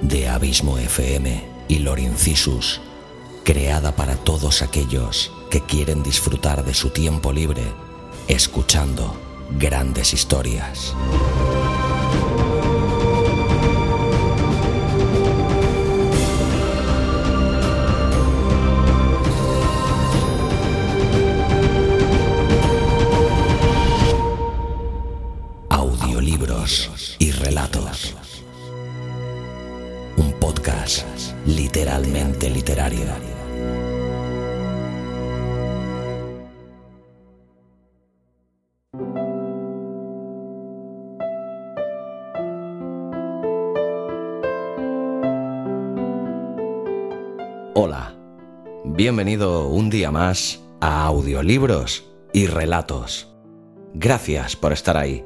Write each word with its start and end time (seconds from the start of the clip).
de 0.00 0.28
Abismo 0.28 0.78
FM 0.78 1.44
y 1.68 1.80
Lorincisus, 1.80 2.80
creada 3.44 3.94
para 3.94 4.16
todos 4.16 4.62
aquellos 4.62 5.30
que 5.50 5.60
quieren 5.60 6.02
disfrutar 6.02 6.64
de 6.64 6.72
su 6.72 6.88
tiempo 6.88 7.34
libre 7.34 7.62
escuchando 8.28 9.14
grandes 9.58 10.14
historias. 10.14 10.94
Hola, 47.84 48.14
bienvenido 48.84 49.66
un 49.66 49.90
día 49.90 50.12
más 50.12 50.62
a 50.80 51.04
Audiolibros 51.06 52.04
y 52.32 52.46
Relatos. 52.46 53.34
Gracias 53.92 54.54
por 54.54 54.72
estar 54.72 54.96
ahí. 54.96 55.24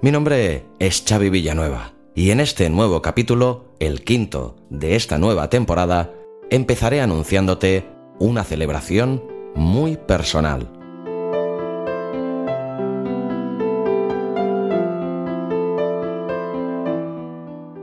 Mi 0.00 0.10
nombre 0.10 0.64
es 0.78 1.04
Xavi 1.06 1.28
Villanueva 1.28 1.92
y 2.14 2.30
en 2.30 2.40
este 2.40 2.70
nuevo 2.70 3.02
capítulo, 3.02 3.74
el 3.78 4.04
quinto 4.04 4.56
de 4.70 4.96
esta 4.96 5.18
nueva 5.18 5.50
temporada, 5.50 6.14
empezaré 6.48 7.02
anunciándote 7.02 7.84
una 8.18 8.42
celebración 8.42 9.22
muy 9.54 9.98
personal. 9.98 10.72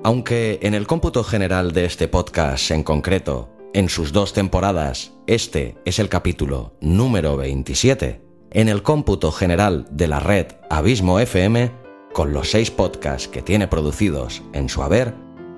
Aunque 0.03 0.57
en 0.63 0.73
el 0.73 0.87
cómputo 0.87 1.23
general 1.23 1.73
de 1.73 1.85
este 1.85 2.07
podcast 2.07 2.71
en 2.71 2.81
concreto, 2.81 3.49
en 3.75 3.89
sus 3.89 4.13
dos 4.13 4.31
temporadas, 4.31 5.11
este 5.27 5.75
es 5.83 5.99
el 5.99 6.07
capítulo 6.07 6.77
número 6.79 7.35
27, 7.35 8.21
en 8.51 8.69
el 8.69 8.81
cómputo 8.81 9.33
general 9.33 9.85
de 9.91 10.07
la 10.07 10.21
red 10.21 10.47
Abismo 10.69 11.19
FM, 11.19 11.73
con 12.13 12.31
los 12.31 12.51
seis 12.51 12.71
podcasts 12.71 13.27
que 13.27 13.41
tiene 13.41 13.67
producidos 13.67 14.43
en 14.53 14.69
su 14.69 14.81
haber, 14.81 15.13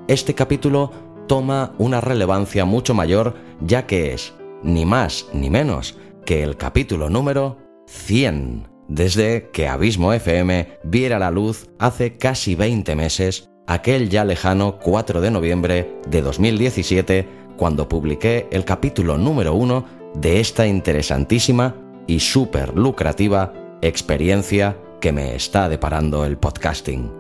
este 0.08 0.34
capítulo 0.34 0.92
toma 1.28 1.76
una 1.78 2.02
relevancia 2.02 2.66
mucho 2.66 2.96
mayor 2.96 3.36
ya 3.62 3.86
que 3.86 4.16
es, 4.16 4.34
ni 4.64 4.84
más 4.84 5.28
ni 5.32 5.52
menos, 5.52 5.96
que 6.26 6.42
el 6.42 6.58
capítulo 6.58 7.12
número 7.12 7.60
100, 7.86 8.68
desde 8.88 9.52
que 9.54 9.68
Abismo 9.68 10.12
FM 10.12 10.80
viera 10.84 11.20
la 11.20 11.30
luz 11.30 11.70
hace 11.78 12.18
casi 12.18 12.56
20 12.56 12.96
meses, 12.96 13.52
aquel 13.68 14.10
ya 14.10 14.26
lejano 14.26 14.80
4 14.80 15.22
de 15.22 15.30
noviembre 15.30 16.00
de 16.08 16.22
2017, 16.24 17.47
cuando 17.58 17.90
publiqué 17.90 18.48
el 18.52 18.64
capítulo 18.64 19.18
número 19.18 19.56
1 19.56 19.86
de 20.16 20.40
esta 20.40 20.68
interesantísima 20.68 21.76
y 22.06 22.20
súper 22.20 22.78
lucrativa 22.78 23.54
experiencia 23.82 24.78
que 25.02 25.12
me 25.12 25.36
está 25.36 25.68
deparando 25.68 26.24
el 26.26 26.38
podcasting. 26.38 27.12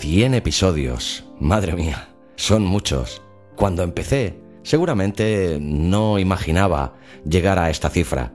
100 0.00 0.34
episodios, 0.34 1.24
madre 1.38 1.74
mía, 1.74 2.08
son 2.36 2.64
muchos. 2.64 3.22
Cuando 3.56 3.82
empecé, 3.82 4.40
seguramente 4.62 5.58
no 5.60 6.18
imaginaba 6.18 6.94
llegar 7.24 7.58
a 7.58 7.70
esta 7.70 7.88
cifra, 7.88 8.32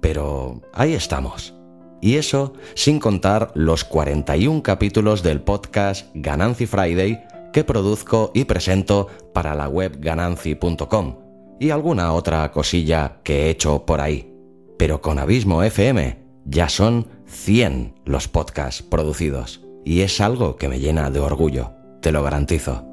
pero 0.00 0.60
ahí 0.72 0.94
estamos. 0.94 1.54
Y 2.00 2.16
eso 2.16 2.52
sin 2.74 3.00
contar 3.00 3.50
los 3.54 3.84
41 3.84 4.62
capítulos 4.62 5.22
del 5.22 5.40
podcast 5.40 6.06
Gananci 6.14 6.66
Friday 6.66 7.18
que 7.52 7.64
produzco 7.64 8.30
y 8.34 8.44
presento 8.44 9.08
para 9.32 9.54
la 9.54 9.68
web 9.68 9.98
gananci.com 10.00 11.16
y 11.60 11.70
alguna 11.70 12.12
otra 12.12 12.50
cosilla 12.52 13.20
que 13.22 13.46
he 13.46 13.50
hecho 13.50 13.84
por 13.84 14.00
ahí. 14.00 14.34
Pero 14.78 15.00
con 15.00 15.18
Abismo 15.18 15.62
FM 15.62 16.18
ya 16.44 16.68
son 16.68 17.06
100 17.26 17.94
los 18.04 18.28
podcasts 18.28 18.82
producidos 18.82 19.62
y 19.84 20.02
es 20.02 20.20
algo 20.20 20.56
que 20.56 20.68
me 20.68 20.80
llena 20.80 21.10
de 21.10 21.20
orgullo, 21.20 21.72
te 22.00 22.12
lo 22.12 22.22
garantizo. 22.22 22.84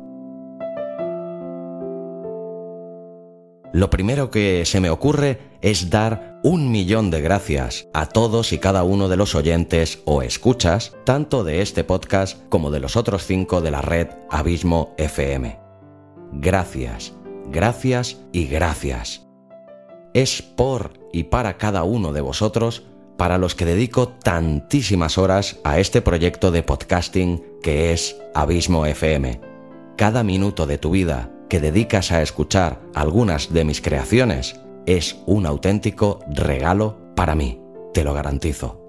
Lo 3.74 3.90
primero 3.90 4.32
que 4.32 4.66
se 4.66 4.80
me 4.80 4.90
ocurre 4.90 5.58
es 5.62 5.90
dar 5.90 6.34
un 6.45 6.69
millón 6.69 7.09
de 7.09 7.22
gracias 7.22 7.88
a 7.91 8.06
todos 8.06 8.53
y 8.53 8.59
cada 8.59 8.83
uno 8.83 9.09
de 9.09 9.17
los 9.17 9.33
oyentes 9.33 10.03
o 10.06 10.22
escuchas, 10.22 10.95
tanto 11.03 11.44
de 11.44 11.63
este 11.63 11.83
podcast 11.83 12.38
como 12.50 12.69
de 12.69 12.79
los 12.79 12.95
otros 12.95 13.25
cinco 13.25 13.61
de 13.61 13.72
la 13.72 13.81
red 13.81 14.09
Abismo 14.29 14.94
FM. 15.00 15.57
Gracias, 16.33 17.13
gracias 17.47 18.19
y 18.31 18.45
gracias. 18.45 19.25
Es 20.13 20.44
por 20.44 20.94
y 21.11 21.23
para 21.23 21.57
cada 21.57 21.81
uno 21.81 22.13
de 22.13 22.22
vosotros 22.22 22.83
para 23.17 23.39
los 23.39 23.56
que 23.56 23.66
dedico 23.66 24.09
tantísimas 24.09 25.17
horas 25.17 25.57
a 25.63 25.79
este 25.79 26.03
proyecto 26.03 26.51
de 26.51 26.62
podcasting 26.62 27.44
que 27.63 27.91
es 27.91 28.17
Abismo 28.35 28.85
FM. 28.85 29.41
Cada 29.97 30.22
minuto 30.22 30.67
de 30.67 30.77
tu 30.77 30.91
vida 30.91 31.31
que 31.50 31.59
dedicas 31.59 32.12
a 32.12 32.22
escuchar 32.22 32.83
algunas 32.94 33.51
de 33.51 33.63
mis 33.63 33.81
creaciones 33.81 34.59
es 34.85 35.18
un 35.25 35.46
auténtico 35.46 36.19
regalo 36.28 36.97
para 37.16 37.35
mí, 37.35 37.62
te 37.94 38.03
lo 38.03 38.13
garantizo. 38.13 38.81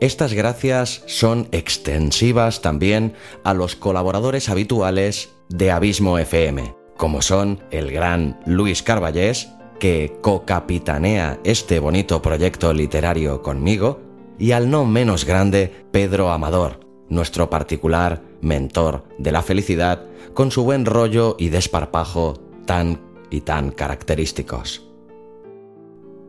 Estas 0.00 0.34
gracias 0.34 1.02
son 1.06 1.48
extensivas 1.52 2.60
también 2.60 3.14
a 3.44 3.54
los 3.54 3.76
colaboradores 3.76 4.50
habituales 4.50 5.30
de 5.48 5.70
Abismo 5.70 6.18
FM, 6.18 6.74
como 6.98 7.22
son 7.22 7.60
el 7.70 7.90
gran 7.90 8.38
Luis 8.44 8.82
Carballés, 8.82 9.48
que 9.80 10.18
co-capitanea 10.20 11.40
este 11.44 11.78
bonito 11.78 12.20
proyecto 12.20 12.72
literario 12.72 13.42
conmigo, 13.42 14.00
y 14.38 14.52
al 14.52 14.70
no 14.70 14.84
menos 14.84 15.24
grande 15.24 15.86
Pedro 15.92 16.30
Amador, 16.30 16.80
nuestro 17.08 17.48
particular 17.48 18.22
mentor 18.40 19.04
de 19.18 19.32
la 19.32 19.42
felicidad, 19.42 20.02
con 20.36 20.50
su 20.50 20.64
buen 20.64 20.84
rollo 20.84 21.34
y 21.38 21.48
desparpajo 21.48 22.34
tan 22.66 23.00
y 23.30 23.40
tan 23.40 23.70
característicos. 23.70 24.84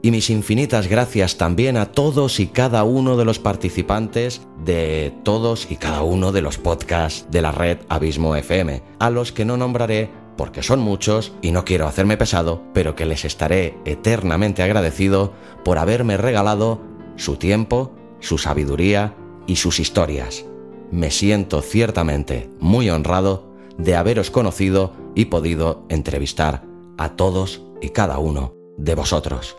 Y 0.02 0.12
mis 0.12 0.30
infinitas 0.30 0.88
gracias 0.88 1.38
también 1.38 1.76
a 1.76 1.92
todos 1.92 2.40
y 2.40 2.48
cada 2.48 2.86
uno 2.86 3.18
de 3.18 3.26
los 3.26 3.38
participantes 3.38 4.42
de 4.64 5.14
todos 5.24 5.70
y 5.70 5.76
cada 5.76 6.04
uno 6.04 6.32
de 6.32 6.42
los 6.42 6.58
podcasts 6.58 7.28
de 7.30 7.42
la 7.42 7.52
red 7.52 7.80
Abismo 7.90 8.36
FM, 8.38 8.82
a 8.98 9.10
los 9.10 9.34
que 9.34 9.44
no 9.44 9.58
nombraré 9.58 10.10
porque 10.38 10.64
son 10.64 10.80
muchos 10.80 11.34
y 11.42 11.52
no 11.52 11.66
quiero 11.66 11.86
hacerme 11.86 12.16
pesado, 12.16 12.64
pero 12.74 12.96
que 12.96 13.06
les 13.06 13.26
estaré 13.26 13.78
eternamente 13.84 14.64
agradecido 14.64 15.34
por 15.66 15.80
haberme 15.80 16.16
regalado 16.16 16.80
su 17.18 17.36
tiempo, 17.36 17.92
su 18.22 18.38
sabiduría 18.38 19.18
y 19.48 19.58
sus 19.58 19.82
historias 19.82 20.46
me 20.92 21.12
siento 21.12 21.62
ciertamente 21.62 22.50
muy 22.60 22.90
honrado 22.90 23.47
de 23.78 23.96
haberos 23.96 24.32
conocido 24.32 24.94
y 25.16 25.26
podido 25.26 25.86
entrevistar 25.90 26.64
a 26.98 27.16
todos 27.16 27.62
y 27.82 27.90
cada 27.90 28.20
uno 28.20 28.54
de 28.78 28.96
vosotros. 28.96 29.58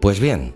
Pues 0.00 0.18
bien, 0.18 0.52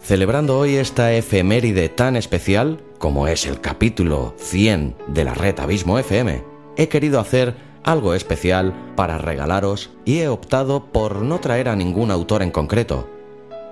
celebrando 0.00 0.58
hoy 0.58 0.76
esta 0.76 1.14
efeméride 1.14 1.88
tan 1.88 2.14
especial 2.14 2.82
como 2.98 3.26
es 3.26 3.46
el 3.46 3.60
capítulo 3.60 4.34
100 4.36 4.96
de 5.08 5.24
la 5.24 5.32
red 5.32 5.58
Abismo 5.58 5.98
FM, 5.98 6.44
he 6.76 6.88
querido 6.88 7.18
hacer 7.18 7.56
algo 7.84 8.14
especial 8.14 8.74
para 8.94 9.18
regalaros 9.18 9.90
y 10.04 10.18
he 10.18 10.28
optado 10.28 10.92
por 10.92 11.22
no 11.22 11.40
traer 11.40 11.70
a 11.70 11.76
ningún 11.76 12.10
autor 12.10 12.42
en 12.42 12.50
concreto. 12.50 13.08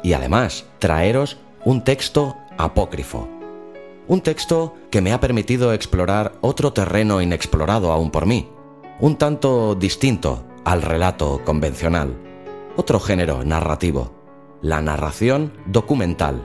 Y 0.03 0.15
además, 0.15 0.65
traeros 0.79 1.37
un 1.65 1.85
texto 1.85 2.39
apócrifo. 2.57 3.29
Un 4.09 4.23
texto 4.23 4.75
que 4.91 5.03
me 5.03 5.13
ha 5.13 5.21
permitido 5.21 5.75
explorar 5.75 6.33
otro 6.41 6.73
terreno 6.73 7.21
inexplorado 7.21 7.93
aún 7.93 8.11
por 8.11 8.25
mí, 8.25 8.51
un 8.99 9.17
tanto 9.17 9.75
distinto 9.75 10.45
al 10.65 10.81
relato 10.81 11.43
convencional, 11.45 12.17
otro 12.77 12.99
género 12.99 13.45
narrativo, 13.45 14.11
la 14.63 14.81
narración 14.81 15.53
documental. 15.67 16.43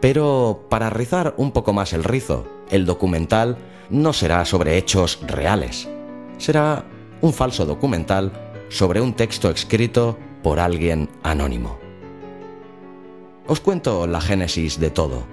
Pero 0.00 0.66
para 0.68 0.90
rizar 0.90 1.34
un 1.38 1.52
poco 1.52 1.72
más 1.72 1.94
el 1.94 2.04
rizo, 2.04 2.46
el 2.70 2.84
documental 2.84 3.56
no 3.88 4.12
será 4.12 4.44
sobre 4.44 4.76
hechos 4.76 5.18
reales, 5.22 5.88
será 6.36 6.84
un 7.22 7.32
falso 7.32 7.64
documental 7.64 8.32
sobre 8.68 9.00
un 9.00 9.14
texto 9.14 9.48
escrito 9.48 10.18
por 10.42 10.60
alguien 10.60 11.08
anónimo. 11.22 11.81
Os 13.46 13.60
cuento 13.60 14.06
la 14.06 14.20
génesis 14.20 14.78
de 14.78 14.90
todo. 14.90 15.24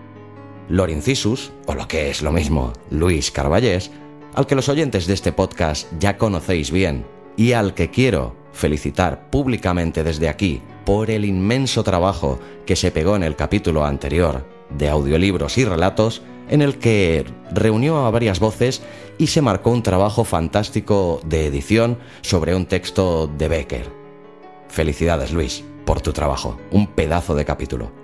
Lorincisus, 0.67 1.51
o 1.67 1.75
lo 1.75 1.87
que 1.87 2.09
es 2.09 2.21
lo 2.21 2.31
mismo, 2.31 2.73
Luis 2.89 3.29
Carballés, 3.29 3.91
al 4.33 4.47
que 4.47 4.55
los 4.55 4.67
oyentes 4.67 5.05
de 5.05 5.13
este 5.13 5.31
podcast 5.31 5.87
ya 5.99 6.17
conocéis 6.17 6.71
bien 6.71 7.05
y 7.37 7.53
al 7.53 7.73
que 7.75 7.91
quiero 7.91 8.35
felicitar 8.51 9.29
públicamente 9.29 10.03
desde 10.03 10.27
aquí 10.27 10.61
por 10.85 11.11
el 11.11 11.23
inmenso 11.23 11.83
trabajo 11.83 12.39
que 12.65 12.75
se 12.75 12.91
pegó 12.91 13.15
en 13.15 13.23
el 13.23 13.35
capítulo 13.35 13.85
anterior 13.85 14.45
de 14.71 14.89
audiolibros 14.89 15.57
y 15.59 15.65
relatos, 15.65 16.23
en 16.49 16.63
el 16.63 16.79
que 16.79 17.25
reunió 17.51 18.05
a 18.05 18.11
varias 18.11 18.39
voces 18.39 18.81
y 19.19 19.27
se 19.27 19.41
marcó 19.41 19.69
un 19.69 19.83
trabajo 19.83 20.23
fantástico 20.23 21.21
de 21.25 21.45
edición 21.45 21.99
sobre 22.21 22.55
un 22.55 22.65
texto 22.65 23.27
de 23.27 23.47
Becker. 23.47 23.91
Felicidades 24.67 25.31
Luis 25.31 25.63
por 25.85 26.01
tu 26.01 26.11
trabajo, 26.11 26.57
un 26.71 26.87
pedazo 26.87 27.35
de 27.35 27.45
capítulo. 27.45 27.98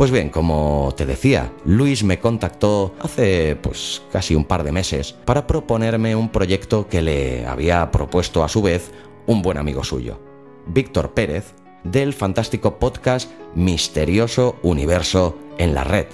Pues 0.00 0.10
bien, 0.10 0.30
como 0.30 0.94
te 0.96 1.04
decía, 1.04 1.52
Luis 1.66 2.04
me 2.04 2.18
contactó 2.18 2.94
hace 3.00 3.54
pues 3.56 4.00
casi 4.10 4.34
un 4.34 4.46
par 4.46 4.64
de 4.64 4.72
meses 4.72 5.12
para 5.26 5.46
proponerme 5.46 6.16
un 6.16 6.30
proyecto 6.30 6.88
que 6.88 7.02
le 7.02 7.44
había 7.44 7.90
propuesto 7.90 8.42
a 8.42 8.48
su 8.48 8.62
vez 8.62 8.92
un 9.26 9.42
buen 9.42 9.58
amigo 9.58 9.84
suyo, 9.84 10.18
Víctor 10.66 11.12
Pérez, 11.12 11.52
del 11.84 12.14
fantástico 12.14 12.78
podcast 12.78 13.30
Misterioso 13.54 14.56
Universo 14.62 15.36
en 15.58 15.74
la 15.74 15.84
Red, 15.84 16.06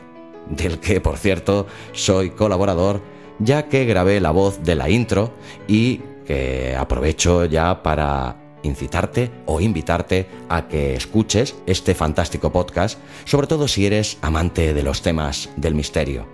del 0.51 0.81
que 0.81 1.01
por 1.01 1.17
cierto 1.17 1.69
soy 1.93 2.31
colaborador 2.31 3.03
ya 3.39 3.69
que 3.69 3.85
grabé 3.85 4.21
la 4.21 4.33
voz 4.33 4.65
de 4.65 4.75
la 4.75 4.91
intro 4.91 5.33
y 5.69 5.99
que 6.27 6.75
aprovecho 6.77 7.45
ya 7.45 7.85
para 7.85 8.46
incitarte 8.67 9.31
o 9.47 9.61
invitarte 9.61 10.27
a 10.49 10.69
que 10.69 10.95
escuches 10.95 11.55
este 11.67 11.95
fantástico 11.95 12.53
podcast, 12.53 12.99
sobre 13.25 13.47
todo 13.47 13.69
si 13.69 13.87
eres 13.87 14.19
amante 14.21 14.75
de 14.75 14.83
los 14.83 15.03
temas 15.03 15.49
del 15.57 15.75
misterio. 15.75 16.27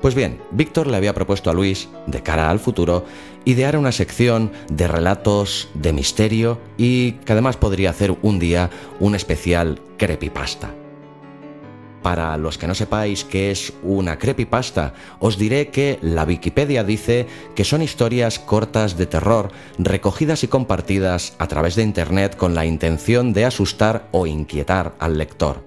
Pues 0.00 0.14
bien, 0.14 0.40
Víctor 0.50 0.86
le 0.86 0.96
había 0.96 1.14
propuesto 1.14 1.50
a 1.50 1.54
Luis, 1.54 1.88
de 2.06 2.22
cara 2.22 2.50
al 2.50 2.60
futuro, 2.60 3.04
idear 3.44 3.76
una 3.76 3.92
sección 3.92 4.52
de 4.68 4.88
relatos 4.88 5.68
de 5.74 5.92
misterio 5.92 6.60
y 6.76 7.12
que 7.12 7.32
además 7.32 7.56
podría 7.56 7.90
hacer 7.90 8.16
un 8.22 8.38
día 8.38 8.70
un 9.00 9.14
especial 9.14 9.80
creepypasta. 9.96 10.74
Para 12.06 12.36
los 12.36 12.56
que 12.56 12.68
no 12.68 12.76
sepáis 12.76 13.24
qué 13.24 13.50
es 13.50 13.72
una 13.82 14.16
creepypasta, 14.16 14.94
os 15.18 15.38
diré 15.38 15.70
que 15.70 15.98
la 16.02 16.22
Wikipedia 16.22 16.84
dice 16.84 17.26
que 17.56 17.64
son 17.64 17.82
historias 17.82 18.38
cortas 18.38 18.96
de 18.96 19.06
terror 19.06 19.50
recogidas 19.76 20.44
y 20.44 20.46
compartidas 20.46 21.34
a 21.40 21.48
través 21.48 21.74
de 21.74 21.82
Internet 21.82 22.36
con 22.36 22.54
la 22.54 22.64
intención 22.64 23.32
de 23.32 23.44
asustar 23.44 24.06
o 24.12 24.28
inquietar 24.28 24.94
al 25.00 25.18
lector. 25.18 25.64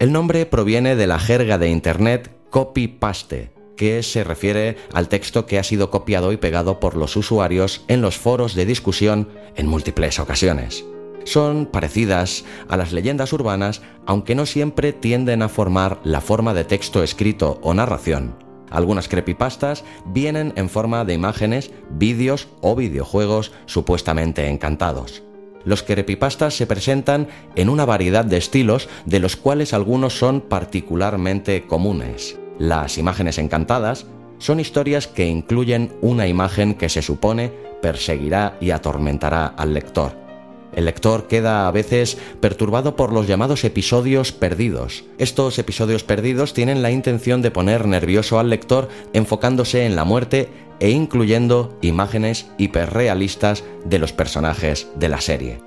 El 0.00 0.10
nombre 0.10 0.44
proviene 0.44 0.96
de 0.96 1.06
la 1.06 1.20
jerga 1.20 1.56
de 1.56 1.70
Internet 1.70 2.32
copy-paste, 2.50 3.52
que 3.76 4.02
se 4.02 4.24
refiere 4.24 4.76
al 4.92 5.08
texto 5.08 5.46
que 5.46 5.60
ha 5.60 5.62
sido 5.62 5.88
copiado 5.88 6.32
y 6.32 6.36
pegado 6.36 6.80
por 6.80 6.96
los 6.96 7.14
usuarios 7.14 7.84
en 7.86 8.00
los 8.00 8.18
foros 8.18 8.56
de 8.56 8.66
discusión 8.66 9.28
en 9.54 9.68
múltiples 9.68 10.18
ocasiones 10.18 10.84
son 11.24 11.66
parecidas 11.66 12.44
a 12.68 12.76
las 12.76 12.92
leyendas 12.92 13.32
urbanas, 13.32 13.82
aunque 14.06 14.34
no 14.34 14.46
siempre 14.46 14.92
tienden 14.92 15.42
a 15.42 15.48
formar 15.48 16.00
la 16.04 16.20
forma 16.20 16.54
de 16.54 16.64
texto 16.64 17.02
escrito 17.02 17.58
o 17.62 17.74
narración. 17.74 18.34
Algunas 18.70 19.08
creepypastas 19.08 19.84
vienen 20.06 20.52
en 20.56 20.68
forma 20.68 21.04
de 21.04 21.14
imágenes, 21.14 21.70
vídeos 21.90 22.48
o 22.60 22.76
videojuegos 22.76 23.52
supuestamente 23.66 24.48
encantados. 24.48 25.22
Los 25.64 25.82
creepypastas 25.82 26.54
se 26.54 26.66
presentan 26.66 27.28
en 27.56 27.68
una 27.68 27.84
variedad 27.84 28.24
de 28.24 28.36
estilos, 28.36 28.88
de 29.06 29.18
los 29.18 29.36
cuales 29.36 29.74
algunos 29.74 30.18
son 30.18 30.40
particularmente 30.40 31.66
comunes. 31.66 32.38
Las 32.58 32.98
imágenes 32.98 33.38
encantadas 33.38 34.06
son 34.38 34.60
historias 34.60 35.06
que 35.06 35.26
incluyen 35.26 35.96
una 36.00 36.26
imagen 36.26 36.74
que 36.74 36.88
se 36.88 37.02
supone 37.02 37.52
perseguirá 37.82 38.56
y 38.60 38.70
atormentará 38.70 39.46
al 39.46 39.74
lector. 39.74 40.27
El 40.74 40.84
lector 40.84 41.26
queda 41.26 41.66
a 41.66 41.70
veces 41.70 42.18
perturbado 42.40 42.96
por 42.96 43.12
los 43.12 43.26
llamados 43.26 43.64
episodios 43.64 44.32
perdidos. 44.32 45.04
Estos 45.18 45.58
episodios 45.58 46.04
perdidos 46.04 46.54
tienen 46.54 46.82
la 46.82 46.90
intención 46.90 47.42
de 47.42 47.50
poner 47.50 47.86
nervioso 47.86 48.38
al 48.38 48.50
lector 48.50 48.88
enfocándose 49.12 49.86
en 49.86 49.96
la 49.96 50.04
muerte 50.04 50.48
e 50.80 50.90
incluyendo 50.90 51.76
imágenes 51.82 52.46
hiperrealistas 52.58 53.64
de 53.84 53.98
los 53.98 54.12
personajes 54.12 54.88
de 54.96 55.08
la 55.08 55.20
serie. 55.20 55.58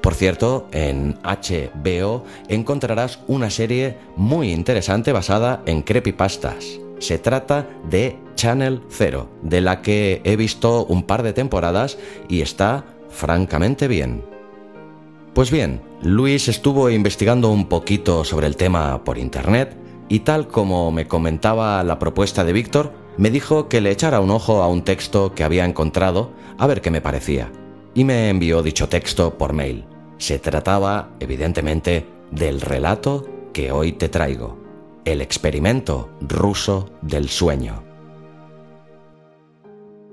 Por 0.00 0.14
cierto, 0.14 0.66
en 0.72 1.18
HBO 1.22 2.24
encontrarás 2.48 3.20
una 3.26 3.50
serie 3.50 3.98
muy 4.16 4.50
interesante 4.50 5.12
basada 5.12 5.62
en 5.66 5.82
creepypastas. 5.82 6.80
Se 6.98 7.18
trata 7.18 7.68
de 7.88 8.16
Channel 8.34 8.80
Zero, 8.90 9.28
de 9.42 9.60
la 9.60 9.82
que 9.82 10.22
he 10.24 10.36
visto 10.36 10.84
un 10.86 11.02
par 11.02 11.22
de 11.22 11.32
temporadas 11.32 11.98
y 12.28 12.40
está 12.40 12.84
francamente 13.10 13.88
bien. 13.88 14.24
Pues 15.34 15.50
bien, 15.50 15.80
Luis 16.02 16.48
estuvo 16.48 16.90
investigando 16.90 17.50
un 17.50 17.68
poquito 17.68 18.24
sobre 18.24 18.46
el 18.46 18.56
tema 18.56 19.04
por 19.04 19.18
internet 19.18 19.76
y 20.08 20.20
tal 20.20 20.48
como 20.48 20.90
me 20.90 21.06
comentaba 21.06 21.82
la 21.84 21.98
propuesta 21.98 22.44
de 22.44 22.52
Víctor, 22.52 22.92
me 23.16 23.30
dijo 23.30 23.68
que 23.68 23.80
le 23.80 23.90
echara 23.90 24.20
un 24.20 24.30
ojo 24.30 24.62
a 24.62 24.68
un 24.68 24.82
texto 24.82 25.34
que 25.34 25.44
había 25.44 25.64
encontrado 25.64 26.32
a 26.58 26.66
ver 26.66 26.80
qué 26.80 26.90
me 26.90 27.00
parecía. 27.00 27.52
Y 27.94 28.04
me 28.04 28.28
envió 28.28 28.62
dicho 28.62 28.88
texto 28.88 29.36
por 29.36 29.52
mail. 29.52 29.84
Se 30.18 30.38
trataba, 30.38 31.10
evidentemente, 31.20 32.06
del 32.30 32.60
relato 32.60 33.26
que 33.52 33.72
hoy 33.72 33.92
te 33.92 34.08
traigo, 34.08 34.58
el 35.04 35.20
experimento 35.20 36.10
ruso 36.20 36.90
del 37.02 37.28
sueño. 37.28 37.82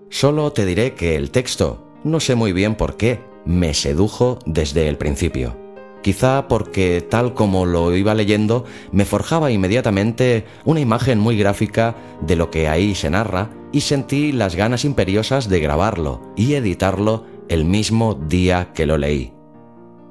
Solo 0.09 0.53
te 0.53 0.65
diré 0.65 0.93
que 0.93 1.15
el 1.15 1.31
texto, 1.31 1.86
no 2.03 2.19
sé 2.19 2.35
muy 2.35 2.53
bien 2.53 2.75
por 2.75 2.97
qué, 2.97 3.19
me 3.45 3.73
sedujo 3.73 4.39
desde 4.45 4.87
el 4.87 4.97
principio. 4.97 5.55
Quizá 6.01 6.47
porque 6.47 7.01
tal 7.01 7.33
como 7.33 7.65
lo 7.65 7.95
iba 7.95 8.13
leyendo 8.13 8.65
me 8.91 9.03
forjaba 9.03 9.51
inmediatamente 9.51 10.45
una 10.63 10.79
imagen 10.79 11.19
muy 11.19 11.37
gráfica 11.37 11.95
de 12.21 12.35
lo 12.35 12.49
que 12.49 12.69
ahí 12.69 12.95
se 12.95 13.09
narra 13.09 13.49
y 13.71 13.81
sentí 13.81 14.31
las 14.31 14.55
ganas 14.55 14.85
imperiosas 14.85 15.49
de 15.49 15.59
grabarlo 15.59 16.21
y 16.35 16.53
editarlo 16.53 17.25
el 17.49 17.65
mismo 17.65 18.13
día 18.13 18.71
que 18.73 18.85
lo 18.85 18.97
leí. 18.97 19.33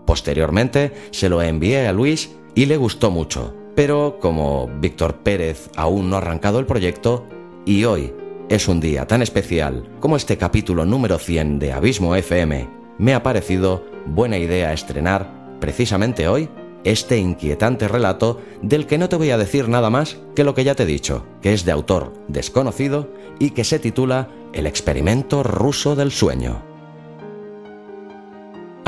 Posteriormente 0.06 0.92
se 1.12 1.28
lo 1.28 1.40
envié 1.42 1.87
a 1.87 1.92
Luis 1.92 2.37
y 2.54 2.66
le 2.66 2.76
gustó 2.76 3.11
mucho, 3.11 3.54
pero 3.75 4.18
como 4.20 4.68
Víctor 4.80 5.22
Pérez 5.22 5.70
aún 5.76 6.11
no 6.11 6.16
ha 6.16 6.18
arrancado 6.18 6.58
el 6.58 6.66
proyecto 6.66 7.26
y 7.64 7.84
hoy 7.84 8.12
es 8.48 8.68
un 8.68 8.80
día 8.80 9.06
tan 9.06 9.22
especial 9.22 9.88
como 9.98 10.16
este 10.16 10.36
capítulo 10.36 10.84
número 10.84 11.18
100 11.18 11.58
de 11.58 11.72
Abismo 11.72 12.14
FM 12.14 12.68
me 12.98 13.14
ha 13.14 13.22
parecido 13.22 13.84
buena 14.06 14.38
idea 14.38 14.72
estrenar, 14.72 15.58
precisamente 15.60 16.28
hoy, 16.28 16.48
este 16.84 17.18
inquietante 17.18 17.88
relato 17.88 18.40
del 18.62 18.86
que 18.86 18.98
no 18.98 19.08
te 19.08 19.16
voy 19.16 19.30
a 19.30 19.38
decir 19.38 19.68
nada 19.68 19.90
más 19.90 20.18
que 20.36 20.44
lo 20.44 20.54
que 20.54 20.62
ya 20.62 20.76
te 20.76 20.84
he 20.84 20.86
dicho, 20.86 21.26
que 21.42 21.52
es 21.52 21.64
de 21.64 21.72
autor 21.72 22.12
desconocido 22.28 23.12
y 23.40 23.50
que 23.50 23.64
se 23.64 23.80
titula 23.80 24.28
El 24.52 24.66
experimento 24.66 25.42
ruso 25.42 25.96
del 25.96 26.12
sueño. 26.12 26.75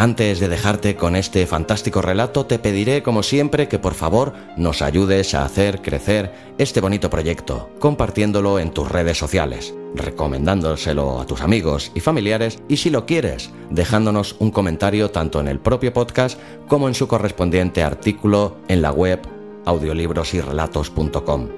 Antes 0.00 0.38
de 0.38 0.46
dejarte 0.46 0.94
con 0.94 1.16
este 1.16 1.44
fantástico 1.44 2.00
relato, 2.00 2.46
te 2.46 2.60
pediré, 2.60 3.02
como 3.02 3.24
siempre, 3.24 3.66
que 3.66 3.80
por 3.80 3.94
favor 3.94 4.32
nos 4.56 4.80
ayudes 4.80 5.34
a 5.34 5.44
hacer 5.44 5.82
crecer 5.82 6.32
este 6.56 6.80
bonito 6.80 7.10
proyecto, 7.10 7.70
compartiéndolo 7.80 8.60
en 8.60 8.70
tus 8.70 8.88
redes 8.88 9.18
sociales, 9.18 9.74
recomendándoselo 9.96 11.20
a 11.20 11.26
tus 11.26 11.40
amigos 11.40 11.90
y 11.96 12.00
familiares 12.00 12.62
y 12.68 12.76
si 12.76 12.90
lo 12.90 13.06
quieres, 13.06 13.50
dejándonos 13.70 14.36
un 14.38 14.52
comentario 14.52 15.10
tanto 15.10 15.40
en 15.40 15.48
el 15.48 15.58
propio 15.58 15.92
podcast 15.92 16.38
como 16.68 16.86
en 16.86 16.94
su 16.94 17.08
correspondiente 17.08 17.82
artículo 17.82 18.58
en 18.68 18.82
la 18.82 18.92
web 18.92 19.18
audiolibrosyrelatos.com. 19.64 21.48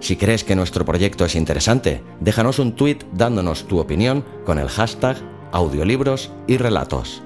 Si 0.00 0.16
crees 0.16 0.42
que 0.42 0.56
nuestro 0.56 0.84
proyecto 0.84 1.24
es 1.24 1.36
interesante, 1.36 2.02
déjanos 2.18 2.58
un 2.58 2.74
tweet 2.74 2.98
dándonos 3.12 3.68
tu 3.68 3.78
opinión 3.78 4.24
con 4.44 4.58
el 4.58 4.68
hashtag 4.68 5.16
audiolibros 5.52 6.32
y 6.48 6.56
relatos. 6.56 7.22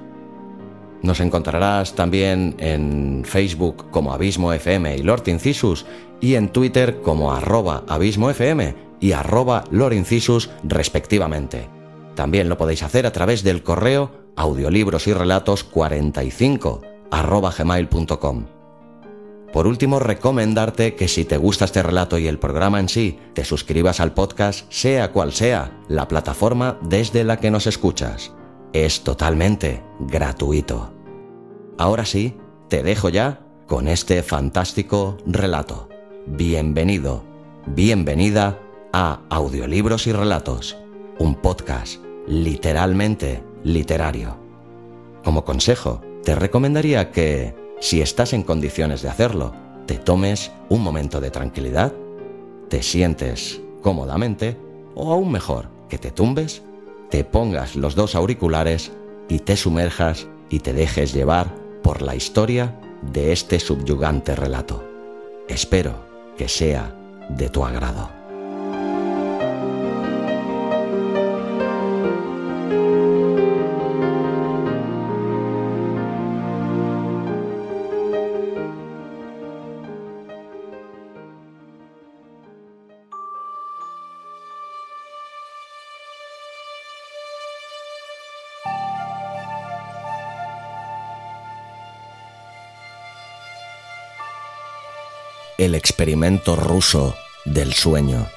Nos 1.01 1.19
encontrarás 1.21 1.95
también 1.95 2.55
en 2.59 3.23
Facebook 3.25 3.89
como 3.89 4.13
Abismo 4.13 4.51
FM 4.51 4.97
y 4.97 5.03
Lord 5.03 5.27
Incisus 5.27 5.85
y 6.19 6.35
en 6.35 6.49
Twitter 6.49 7.01
como 7.01 7.33
arroba 7.33 7.83
Abismo 7.87 8.29
FM 8.29 8.75
y 8.99 9.13
arroba 9.13 9.63
Lord 9.71 9.93
Incisus 9.93 10.49
respectivamente. 10.63 11.69
También 12.15 12.49
lo 12.49 12.57
podéis 12.57 12.83
hacer 12.83 13.05
a 13.05 13.13
través 13.13 13.43
del 13.43 13.63
correo 13.63 14.11
audiolibros 14.35 15.07
y 15.07 15.13
relatos 15.13 15.63
45 15.63 16.81
arroba 17.11 17.53
gmail.com. 17.57 18.45
Por 19.53 19.65
último, 19.65 19.99
recomendarte 19.99 20.95
que 20.95 21.07
si 21.07 21.25
te 21.25 21.37
gusta 21.37 21.65
este 21.65 21.81
relato 21.81 22.17
y 22.19 22.27
el 22.27 22.37
programa 22.37 22.79
en 22.79 22.87
sí, 22.87 23.17
te 23.33 23.43
suscribas 23.43 23.99
al 23.99 24.13
podcast, 24.13 24.71
sea 24.71 25.11
cual 25.11 25.33
sea 25.33 25.79
la 25.87 26.07
plataforma 26.07 26.77
desde 26.83 27.23
la 27.23 27.37
que 27.37 27.49
nos 27.49 27.65
escuchas. 27.65 28.31
Es 28.73 29.03
totalmente 29.03 29.81
gratuito. 29.99 30.93
Ahora 31.79 32.05
sí, 32.05 32.37
te 32.67 32.83
dejo 32.83 33.09
ya 33.09 33.41
con 33.65 33.87
este 33.87 34.21
fantástico 34.21 35.17
relato. 35.25 35.89
Bienvenido, 36.27 37.23
bienvenida 37.65 38.59
a 38.93 39.21
Audiolibros 39.31 40.05
y 40.05 40.11
Relatos, 40.11 40.77
un 41.17 41.33
podcast 41.33 41.99
literalmente 42.27 43.43
literario. 43.63 44.37
Como 45.23 45.43
consejo, 45.45 46.01
te 46.23 46.35
recomendaría 46.35 47.09
que, 47.09 47.55
si 47.79 48.01
estás 48.01 48.33
en 48.33 48.43
condiciones 48.43 49.01
de 49.01 49.09
hacerlo, 49.09 49.51
te 49.87 49.97
tomes 49.97 50.51
un 50.69 50.83
momento 50.83 51.19
de 51.19 51.31
tranquilidad, 51.31 51.91
te 52.67 52.83
sientes 52.83 53.61
cómodamente 53.81 54.59
o 54.93 55.11
aún 55.11 55.31
mejor, 55.31 55.69
que 55.89 55.97
te 55.97 56.11
tumbes, 56.11 56.61
te 57.09 57.23
pongas 57.23 57.75
los 57.75 57.95
dos 57.95 58.15
auriculares 58.15 58.91
y 59.27 59.39
te 59.39 59.55
sumerjas 59.55 60.27
y 60.49 60.59
te 60.59 60.73
dejes 60.73 61.13
llevar 61.13 61.53
por 61.81 62.01
la 62.01 62.15
historia 62.15 62.79
de 63.01 63.31
este 63.31 63.59
subyugante 63.59 64.35
relato. 64.35 64.83
Espero 65.47 66.05
que 66.37 66.47
sea 66.47 66.95
de 67.29 67.49
tu 67.49 67.63
agrado. 67.65 68.18
El 95.59 95.75
experimento 95.75 96.55
ruso 96.55 97.15
del 97.43 97.73
sueño. 97.73 98.27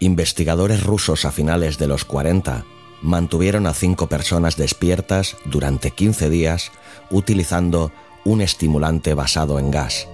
Investigadores 0.00 0.84
rusos 0.84 1.24
a 1.24 1.32
finales 1.32 1.76
de 1.78 1.88
los 1.88 2.04
40 2.04 2.64
mantuvieron 3.02 3.66
a 3.66 3.74
cinco 3.74 4.06
personas 4.06 4.56
despiertas 4.56 5.36
durante 5.44 5.90
15 5.90 6.30
días 6.30 6.70
utilizando 7.10 7.90
un 8.24 8.40
estimulante 8.40 9.14
basado 9.14 9.58
en 9.58 9.72
gas. 9.72 10.06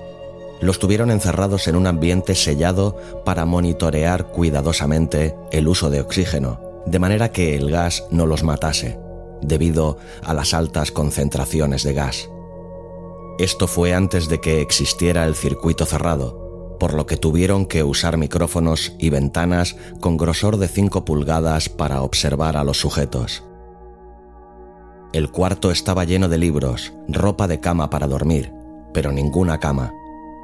Los 0.62 0.78
tuvieron 0.78 1.10
encerrados 1.10 1.68
en 1.68 1.76
un 1.76 1.86
ambiente 1.86 2.34
sellado 2.34 2.96
para 3.26 3.44
monitorear 3.44 4.28
cuidadosamente 4.28 5.34
el 5.52 5.68
uso 5.68 5.90
de 5.90 6.00
oxígeno, 6.00 6.60
de 6.86 6.98
manera 6.98 7.30
que 7.30 7.54
el 7.54 7.70
gas 7.70 8.04
no 8.10 8.24
los 8.24 8.42
matase, 8.42 8.98
debido 9.42 9.98
a 10.22 10.32
las 10.32 10.54
altas 10.54 10.92
concentraciones 10.92 11.82
de 11.82 11.92
gas. 11.92 12.30
Esto 13.38 13.66
fue 13.66 13.92
antes 13.92 14.28
de 14.28 14.40
que 14.40 14.62
existiera 14.62 15.26
el 15.26 15.34
circuito 15.34 15.84
cerrado, 15.84 16.43
por 16.78 16.94
lo 16.94 17.06
que 17.06 17.16
tuvieron 17.16 17.66
que 17.66 17.82
usar 17.82 18.16
micrófonos 18.16 18.94
y 18.98 19.10
ventanas 19.10 19.76
con 20.00 20.16
grosor 20.16 20.56
de 20.56 20.68
5 20.68 21.04
pulgadas 21.04 21.68
para 21.68 22.02
observar 22.02 22.56
a 22.56 22.64
los 22.64 22.78
sujetos. 22.78 23.44
El 25.12 25.30
cuarto 25.30 25.70
estaba 25.70 26.04
lleno 26.04 26.28
de 26.28 26.38
libros, 26.38 26.92
ropa 27.08 27.46
de 27.46 27.60
cama 27.60 27.88
para 27.88 28.08
dormir, 28.08 28.52
pero 28.92 29.12
ninguna 29.12 29.60
cama, 29.60 29.92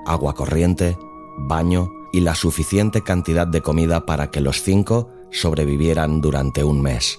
agua 0.07 0.35
corriente, 0.35 0.97
baño 1.39 1.89
y 2.13 2.21
la 2.21 2.35
suficiente 2.35 3.03
cantidad 3.03 3.47
de 3.47 3.63
comida 3.63 4.07
para 4.07 4.31
que 4.31 4.41
los 4.41 4.63
cinco 4.63 5.09
sobrevivieran 5.31 6.21
durante 6.21 6.65
un 6.65 6.83
mes. 6.83 7.19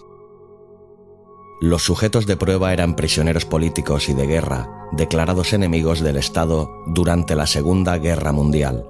Los 1.62 1.84
sujetos 1.84 2.26
de 2.26 2.38
prueba 2.38 2.74
eran 2.74 2.96
prisioneros 2.96 3.46
políticos 3.46 4.10
y 4.10 4.14
de 4.14 4.26
guerra, 4.26 4.88
declarados 4.92 5.54
enemigos 5.54 6.00
del 6.02 6.18
Estado 6.18 6.72
durante 6.88 7.36
la 7.36 7.46
Segunda 7.46 7.98
Guerra 7.98 8.32
Mundial. 8.32 8.86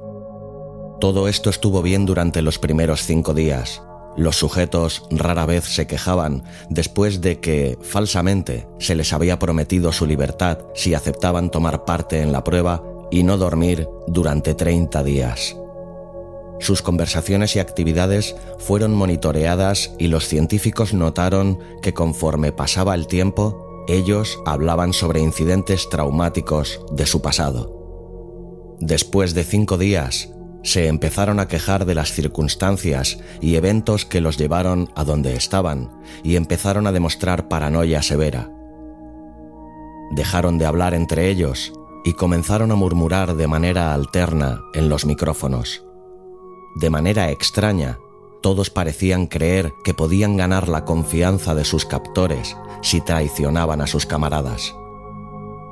Todo 1.01 1.27
esto 1.27 1.49
estuvo 1.49 1.81
bien 1.81 2.05
durante 2.05 2.43
los 2.43 2.59
primeros 2.59 3.01
cinco 3.07 3.33
días. 3.33 3.81
Los 4.15 4.35
sujetos 4.35 5.01
rara 5.09 5.47
vez 5.47 5.65
se 5.65 5.87
quejaban 5.87 6.43
después 6.69 7.21
de 7.21 7.39
que, 7.39 7.79
falsamente, 7.81 8.67
se 8.77 8.93
les 8.93 9.11
había 9.11 9.39
prometido 9.39 9.91
su 9.93 10.05
libertad 10.05 10.59
si 10.75 10.93
aceptaban 10.93 11.49
tomar 11.49 11.85
parte 11.85 12.21
en 12.21 12.31
la 12.31 12.43
prueba 12.43 12.83
y 13.09 13.23
no 13.23 13.39
dormir 13.39 13.89
durante 14.05 14.53
30 14.53 15.03
días. 15.03 15.57
Sus 16.59 16.83
conversaciones 16.83 17.55
y 17.55 17.59
actividades 17.59 18.35
fueron 18.59 18.93
monitoreadas 18.93 19.95
y 19.97 20.05
los 20.05 20.27
científicos 20.27 20.93
notaron 20.93 21.57
que 21.81 21.95
conforme 21.95 22.51
pasaba 22.51 22.93
el 22.93 23.07
tiempo, 23.07 23.85
ellos 23.87 24.37
hablaban 24.45 24.93
sobre 24.93 25.19
incidentes 25.19 25.89
traumáticos 25.89 26.79
de 26.91 27.07
su 27.07 27.23
pasado. 27.23 28.77
Después 28.79 29.33
de 29.33 29.43
cinco 29.43 29.79
días, 29.79 30.29
se 30.63 30.87
empezaron 30.87 31.39
a 31.39 31.47
quejar 31.47 31.85
de 31.85 31.95
las 31.95 32.11
circunstancias 32.11 33.19
y 33.41 33.55
eventos 33.55 34.05
que 34.05 34.21
los 34.21 34.37
llevaron 34.37 34.91
a 34.95 35.03
donde 35.03 35.35
estaban 35.35 35.91
y 36.23 36.35
empezaron 36.35 36.87
a 36.87 36.91
demostrar 36.91 37.47
paranoia 37.47 38.01
severa. 38.01 38.51
Dejaron 40.11 40.57
de 40.57 40.65
hablar 40.65 40.93
entre 40.93 41.29
ellos 41.29 41.73
y 42.03 42.13
comenzaron 42.13 42.71
a 42.71 42.75
murmurar 42.75 43.35
de 43.35 43.47
manera 43.47 43.93
alterna 43.93 44.61
en 44.73 44.89
los 44.89 45.05
micrófonos. 45.05 45.83
De 46.75 46.89
manera 46.89 47.31
extraña, 47.31 47.97
todos 48.41 48.69
parecían 48.69 49.27
creer 49.27 49.71
que 49.83 49.93
podían 49.93 50.35
ganar 50.35 50.67
la 50.67 50.83
confianza 50.83 51.53
de 51.53 51.63
sus 51.63 51.85
captores 51.85 52.57
si 52.81 53.01
traicionaban 53.01 53.81
a 53.81 53.87
sus 53.87 54.05
camaradas. 54.05 54.75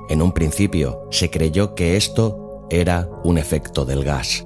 En 0.08 0.22
un 0.22 0.32
principio 0.32 1.00
se 1.12 1.30
creyó 1.30 1.76
que 1.76 1.98
esto 1.98 2.66
era 2.70 3.10
un 3.24 3.38
efecto 3.38 3.86
del 3.86 4.04
gas. 4.04 4.46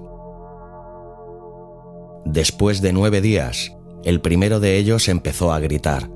Después 2.34 2.82
de 2.82 2.94
nueve 2.94 3.22
días, 3.22 3.74
el 4.04 4.20
primero 4.20 4.60
de 4.60 4.78
ellos 4.78 5.08
empezó 5.08 5.54
a 5.54 5.60
gritar. 5.60 6.10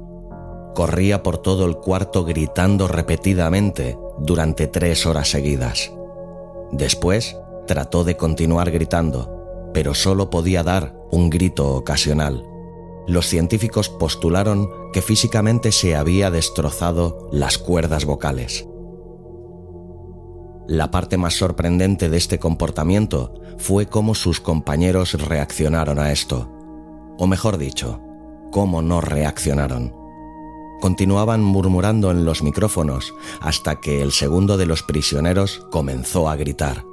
Corría 0.74 1.22
por 1.22 1.38
todo 1.38 1.68
el 1.68 1.76
cuarto 1.76 2.26
gritando 2.26 2.88
repetidamente 2.88 4.00
durante 4.18 4.66
tres 4.66 5.06
horas 5.06 5.30
seguidas. 5.30 5.92
Después 6.72 7.38
trató 7.68 8.04
de 8.04 8.18
continuar 8.18 8.72
gritando, 8.72 9.70
pero 9.76 9.94
solo 9.94 10.32
podía 10.32 10.64
dar 10.64 10.96
un 11.12 11.30
grito 11.30 11.76
ocasional. 11.76 12.44
Los 13.06 13.28
científicos 13.28 13.88
postularon 13.88 14.72
que 14.94 15.04
físicamente 15.04 15.72
se 15.72 15.96
había 15.96 16.32
destrozado 16.32 17.30
las 17.32 17.60
cuerdas 17.60 18.06
vocales. 18.06 18.68
La 20.68 20.92
parte 20.92 21.16
más 21.16 21.34
sorprendente 21.34 22.10
de 22.10 22.18
este 22.18 22.40
comportamiento 22.40 23.34
fue 23.58 23.86
cómo 23.86 24.16
sus 24.16 24.42
compañeros 24.42 25.14
reaccionaron 25.14 25.98
a 25.98 26.12
esto. 26.12 26.52
O 27.18 27.26
mejor 27.26 27.58
dicho, 27.58 28.02
cómo 28.52 28.82
no 28.82 29.00
reaccionaron. 29.00 29.96
Continuaban 30.82 31.42
murmurando 31.42 32.12
en 32.12 32.26
los 32.26 32.44
micrófonos 32.44 33.14
hasta 33.40 33.80
que 33.80 34.02
el 34.02 34.12
segundo 34.12 34.58
de 34.58 34.66
los 34.66 34.84
prisioneros 34.84 35.66
comenzó 35.72 36.30
a 36.30 36.36
gritar. 36.36 36.84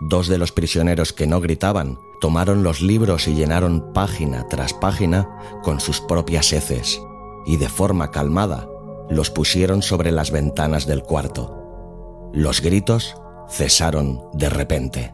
Dos 0.00 0.26
de 0.26 0.38
los 0.38 0.50
prisioneros 0.50 1.12
que 1.12 1.26
no 1.26 1.40
gritaban 1.40 1.98
tomaron 2.20 2.62
los 2.62 2.80
libros 2.80 3.28
y 3.28 3.34
llenaron 3.34 3.92
página 3.92 4.48
tras 4.48 4.72
página 4.72 5.28
con 5.62 5.78
sus 5.78 6.00
propias 6.00 6.52
heces, 6.54 7.02
y 7.44 7.58
de 7.58 7.68
forma 7.68 8.10
calmada 8.10 8.66
los 9.10 9.28
pusieron 9.30 9.82
sobre 9.82 10.10
las 10.10 10.30
ventanas 10.30 10.86
del 10.86 11.02
cuarto. 11.02 11.61
Los 12.34 12.62
gritos 12.62 13.14
cesaron 13.46 14.22
de 14.32 14.48
repente, 14.48 15.12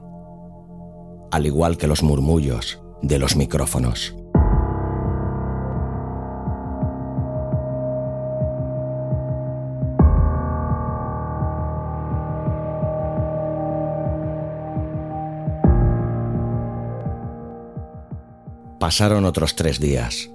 al 1.33 1.47
igual 1.47 1.77
que 1.77 1.89
los 1.89 2.05
murmullos 2.05 2.81
de 3.03 3.19
los 3.19 3.35
micrófonos. 3.35 4.15
Pasaron 18.79 19.25
otros 19.25 19.57
tres 19.57 19.81
días. 19.81 20.31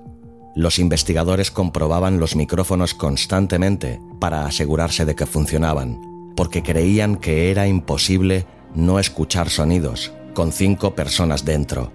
Los 0.53 0.79
investigadores 0.79 1.49
comprobaban 1.49 2.19
los 2.19 2.35
micrófonos 2.35 2.93
constantemente 2.93 4.01
para 4.19 4.45
asegurarse 4.45 5.05
de 5.05 5.15
que 5.15 5.25
funcionaban, 5.25 6.12
porque 6.35 6.63
creían 6.63 7.15
que 7.15 7.51
era 7.51 7.67
imposible 7.67 8.45
no 8.75 8.99
escuchar 8.99 9.49
sonidos 9.49 10.13
con 10.33 10.51
cinco 10.51 10.95
personas 10.95 11.45
dentro. 11.45 11.91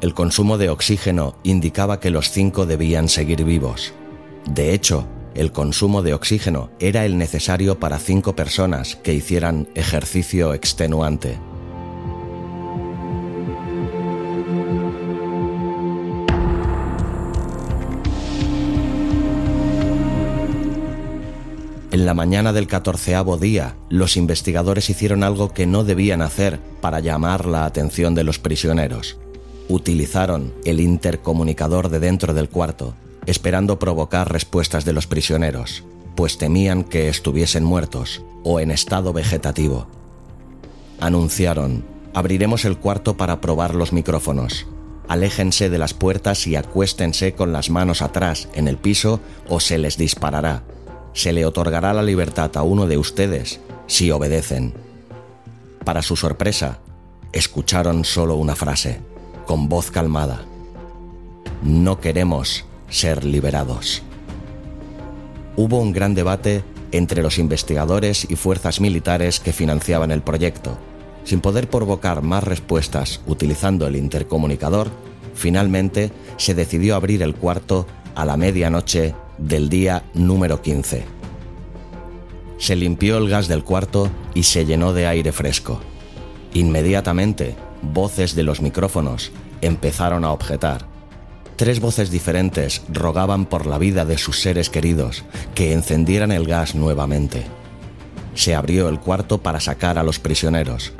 El 0.00 0.14
consumo 0.14 0.58
de 0.58 0.70
oxígeno 0.70 1.36
indicaba 1.42 2.00
que 2.00 2.10
los 2.10 2.30
cinco 2.30 2.66
debían 2.66 3.08
seguir 3.08 3.44
vivos. 3.44 3.94
De 4.46 4.74
hecho, 4.74 5.06
el 5.34 5.52
consumo 5.52 6.02
de 6.02 6.14
oxígeno 6.14 6.70
era 6.78 7.04
el 7.04 7.18
necesario 7.18 7.78
para 7.80 7.98
cinco 7.98 8.36
personas 8.36 8.96
que 8.96 9.14
hicieran 9.14 9.68
ejercicio 9.74 10.54
extenuante. 10.54 11.38
En 22.04 22.06
la 22.06 22.12
mañana 22.12 22.52
del 22.52 22.66
catorceavo 22.66 23.38
día, 23.38 23.76
los 23.88 24.18
investigadores 24.18 24.90
hicieron 24.90 25.24
algo 25.24 25.54
que 25.54 25.66
no 25.66 25.84
debían 25.84 26.20
hacer 26.20 26.60
para 26.82 27.00
llamar 27.00 27.46
la 27.46 27.64
atención 27.64 28.14
de 28.14 28.24
los 28.24 28.38
prisioneros. 28.38 29.16
Utilizaron 29.70 30.52
el 30.66 30.80
intercomunicador 30.80 31.88
de 31.88 32.00
dentro 32.00 32.34
del 32.34 32.50
cuarto, 32.50 32.94
esperando 33.24 33.78
provocar 33.78 34.30
respuestas 34.30 34.84
de 34.84 34.92
los 34.92 35.06
prisioneros, 35.06 35.82
pues 36.14 36.36
temían 36.36 36.84
que 36.84 37.08
estuviesen 37.08 37.64
muertos 37.64 38.22
o 38.42 38.60
en 38.60 38.70
estado 38.70 39.14
vegetativo. 39.14 39.86
Anunciaron, 41.00 41.86
abriremos 42.12 42.66
el 42.66 42.76
cuarto 42.76 43.16
para 43.16 43.40
probar 43.40 43.74
los 43.74 43.94
micrófonos. 43.94 44.66
Aléjense 45.08 45.70
de 45.70 45.78
las 45.78 45.94
puertas 45.94 46.46
y 46.46 46.54
acuéstense 46.54 47.32
con 47.32 47.54
las 47.54 47.70
manos 47.70 48.02
atrás 48.02 48.50
en 48.52 48.68
el 48.68 48.76
piso 48.76 49.20
o 49.48 49.58
se 49.58 49.78
les 49.78 49.96
disparará 49.96 50.64
se 51.14 51.32
le 51.32 51.46
otorgará 51.46 51.94
la 51.94 52.02
libertad 52.02 52.50
a 52.56 52.62
uno 52.62 52.86
de 52.86 52.98
ustedes 52.98 53.60
si 53.86 54.10
obedecen. 54.10 54.74
Para 55.84 56.02
su 56.02 56.16
sorpresa, 56.16 56.80
escucharon 57.32 58.04
solo 58.04 58.36
una 58.36 58.54
frase, 58.54 59.00
con 59.46 59.68
voz 59.68 59.90
calmada. 59.90 60.44
No 61.62 62.00
queremos 62.00 62.64
ser 62.88 63.24
liberados. 63.24 64.02
Hubo 65.56 65.80
un 65.80 65.92
gran 65.92 66.14
debate 66.14 66.64
entre 66.90 67.22
los 67.22 67.38
investigadores 67.38 68.26
y 68.28 68.36
fuerzas 68.36 68.80
militares 68.80 69.40
que 69.40 69.52
financiaban 69.52 70.10
el 70.10 70.22
proyecto. 70.22 70.76
Sin 71.24 71.40
poder 71.40 71.68
provocar 71.68 72.22
más 72.22 72.44
respuestas 72.44 73.20
utilizando 73.26 73.86
el 73.86 73.96
intercomunicador, 73.96 74.90
finalmente 75.34 76.12
se 76.36 76.54
decidió 76.54 76.96
abrir 76.96 77.22
el 77.22 77.34
cuarto 77.34 77.86
a 78.14 78.24
la 78.24 78.36
medianoche 78.36 79.14
del 79.38 79.68
día 79.68 80.04
número 80.14 80.62
15. 80.62 81.04
Se 82.58 82.76
limpió 82.76 83.18
el 83.18 83.28
gas 83.28 83.48
del 83.48 83.64
cuarto 83.64 84.10
y 84.32 84.44
se 84.44 84.64
llenó 84.64 84.92
de 84.92 85.06
aire 85.06 85.32
fresco. 85.32 85.80
Inmediatamente, 86.54 87.56
voces 87.82 88.34
de 88.34 88.44
los 88.44 88.62
micrófonos 88.62 89.32
empezaron 89.60 90.24
a 90.24 90.32
objetar. 90.32 90.86
Tres 91.56 91.80
voces 91.80 92.10
diferentes 92.10 92.82
rogaban 92.88 93.46
por 93.46 93.66
la 93.66 93.78
vida 93.78 94.04
de 94.04 94.18
sus 94.18 94.40
seres 94.40 94.70
queridos 94.70 95.24
que 95.54 95.72
encendieran 95.72 96.32
el 96.32 96.46
gas 96.46 96.74
nuevamente. 96.74 97.44
Se 98.34 98.54
abrió 98.54 98.88
el 98.88 98.98
cuarto 98.98 99.38
para 99.38 99.60
sacar 99.60 99.98
a 99.98 100.02
los 100.02 100.18
prisioneros. 100.18 100.92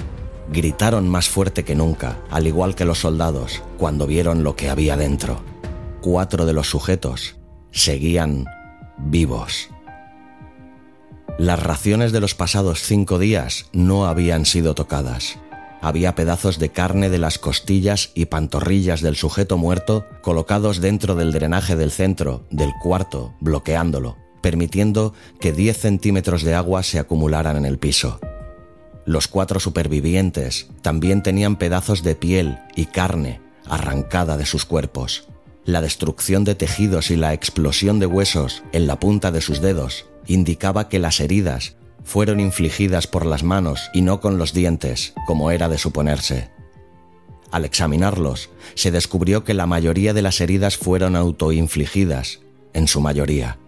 Gritaron 0.53 1.09
más 1.09 1.29
fuerte 1.29 1.65
que 1.65 1.75
nunca, 1.75 2.19
al 2.31 2.47
igual 2.47 2.75
que 2.75 2.85
los 2.85 2.99
soldados, 2.99 3.63
cuando 3.79 4.07
vieron 4.07 4.45
lo 4.45 4.55
que 4.55 4.71
había 4.71 4.97
dentro. 4.97 5.41
Cuatro 6.01 6.47
de 6.47 6.53
los 6.53 6.69
sujetos 6.69 7.37
seguían 7.75 8.47
vivos. 8.97 9.69
Las 11.39 11.61
raciones 11.61 12.13
de 12.13 12.21
los 12.21 12.35
pasados 12.35 12.83
cinco 12.83 13.19
días 13.19 13.67
no 13.73 14.07
habían 14.07 14.47
sido 14.47 14.75
tocadas. 14.75 15.39
Había 15.83 16.15
pedazos 16.15 16.59
de 16.59 16.71
carne 16.71 17.11
de 17.11 17.19
las 17.19 17.39
costillas 17.39 18.11
y 18.15 18.27
pantorrillas 18.27 19.03
del 19.03 19.17
sujeto 19.17 19.59
muerto 19.59 20.07
colocados 20.23 20.81
dentro 20.81 21.17
del 21.17 21.33
drenaje 21.33 21.77
del 21.77 21.91
centro 21.91 22.47
del 22.51 22.73
cuarto, 22.81 23.35
bloqueándolo, 23.41 24.17
permitiendo 24.41 25.13
que 25.41 25.53
10 25.53 25.77
centímetros 25.77 26.43
de 26.43 26.55
agua 26.55 26.83
se 26.85 26.99
acumularan 26.99 27.57
en 27.57 27.67
el 27.67 27.79
piso. 27.79 28.21
Los 29.05 29.29
cuatro 29.29 29.61
supervivientes 29.61 30.69
también 30.81 31.23
tenían 31.23 31.57
pedazos 31.57 32.03
de 32.03 32.15
piel 32.15 32.59
y 32.77 32.87
carne 32.87 33.41
arrancada 33.67 34.37
de 34.37 34.47
sus 34.47 34.65
cuerpos. 34.65 35.29
La 35.65 35.81
destrucción 35.81 36.45
de 36.45 36.55
tejidos 36.55 37.11
y 37.11 37.17
la 37.17 37.33
explosión 37.33 37.99
de 37.99 38.05
huesos 38.05 38.63
en 38.73 38.87
la 38.87 39.01
punta 39.01 39.31
de 39.31 39.41
sus 39.41 39.63
dedos 39.63 40.07
indicaba 40.27 40.91
que 40.91 40.99
las 40.99 41.21
heridas 41.21 41.77
fueron 42.05 42.39
infligidas 42.39 43.07
por 43.07 43.25
las 43.25 43.43
manos 43.45 43.89
y 43.95 44.03
no 44.03 44.21
con 44.21 44.37
los 44.37 44.53
dientes, 44.53 45.15
como 45.27 45.51
era 45.51 45.71
de 45.71 45.79
suponerse. 45.79 46.51
Al 47.51 47.65
examinarlos, 47.65 48.51
se 48.75 48.91
descubrió 48.91 49.45
que 49.45 49.55
la 49.55 49.65
mayoría 49.65 50.13
de 50.13 50.21
las 50.21 50.43
heridas 50.43 50.77
fueron 50.77 51.17
autoinfligidas, 51.17 52.41
en 52.75 52.87
su 52.87 53.01
mayoría. 53.01 53.59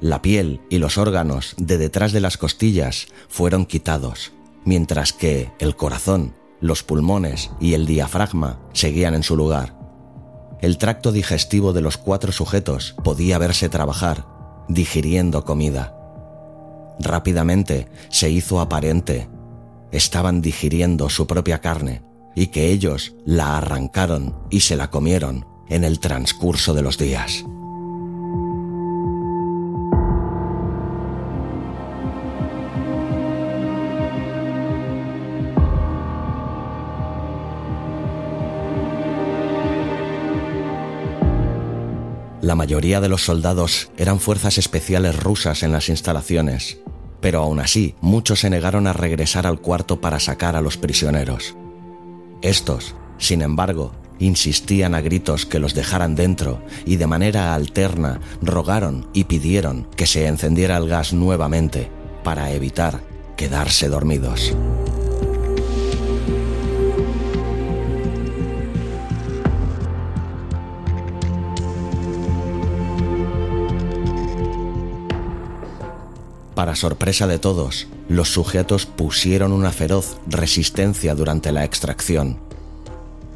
La 0.00 0.22
piel 0.22 0.62
y 0.70 0.78
los 0.78 0.96
órganos 0.96 1.54
de 1.58 1.76
detrás 1.76 2.12
de 2.12 2.20
las 2.20 2.38
costillas 2.38 3.08
fueron 3.28 3.66
quitados, 3.66 4.32
mientras 4.64 5.12
que 5.12 5.50
el 5.58 5.76
corazón, 5.76 6.34
los 6.60 6.82
pulmones 6.82 7.50
y 7.60 7.74
el 7.74 7.84
diafragma 7.84 8.60
seguían 8.72 9.14
en 9.14 9.24
su 9.24 9.36
lugar 9.36 9.81
el 10.62 10.78
tracto 10.78 11.10
digestivo 11.10 11.72
de 11.72 11.80
los 11.80 11.98
cuatro 11.98 12.30
sujetos 12.30 12.94
podía 13.02 13.36
verse 13.36 13.68
trabajar, 13.68 14.24
digiriendo 14.68 15.44
comida. 15.44 15.94
Rápidamente 17.00 17.88
se 18.10 18.30
hizo 18.30 18.60
aparente. 18.60 19.28
Estaban 19.90 20.40
digiriendo 20.40 21.10
su 21.10 21.26
propia 21.26 21.60
carne 21.60 22.02
y 22.36 22.46
que 22.46 22.68
ellos 22.68 23.14
la 23.26 23.58
arrancaron 23.58 24.38
y 24.50 24.60
se 24.60 24.76
la 24.76 24.88
comieron 24.88 25.46
en 25.68 25.82
el 25.82 25.98
transcurso 25.98 26.74
de 26.74 26.82
los 26.82 26.96
días. 26.96 27.44
La 42.52 42.56
mayoría 42.56 43.00
de 43.00 43.08
los 43.08 43.24
soldados 43.24 43.88
eran 43.96 44.20
fuerzas 44.20 44.58
especiales 44.58 45.18
rusas 45.18 45.62
en 45.62 45.72
las 45.72 45.88
instalaciones, 45.88 46.76
pero 47.22 47.40
aún 47.40 47.60
así 47.60 47.94
muchos 48.02 48.40
se 48.40 48.50
negaron 48.50 48.86
a 48.86 48.92
regresar 48.92 49.46
al 49.46 49.58
cuarto 49.58 50.02
para 50.02 50.20
sacar 50.20 50.54
a 50.54 50.60
los 50.60 50.76
prisioneros. 50.76 51.56
Estos, 52.42 52.94
sin 53.16 53.40
embargo, 53.40 53.94
insistían 54.18 54.94
a 54.94 55.00
gritos 55.00 55.46
que 55.46 55.60
los 55.60 55.72
dejaran 55.72 56.14
dentro 56.14 56.62
y 56.84 56.96
de 56.96 57.06
manera 57.06 57.54
alterna 57.54 58.20
rogaron 58.42 59.08
y 59.14 59.24
pidieron 59.24 59.88
que 59.96 60.06
se 60.06 60.26
encendiera 60.26 60.76
el 60.76 60.88
gas 60.88 61.14
nuevamente 61.14 61.90
para 62.22 62.52
evitar 62.52 63.00
quedarse 63.34 63.88
dormidos. 63.88 64.54
Para 76.62 76.76
sorpresa 76.76 77.26
de 77.26 77.40
todos, 77.40 77.88
los 78.08 78.28
sujetos 78.28 78.86
pusieron 78.86 79.50
una 79.50 79.72
feroz 79.72 80.18
resistencia 80.28 81.16
durante 81.16 81.50
la 81.50 81.64
extracción. 81.64 82.38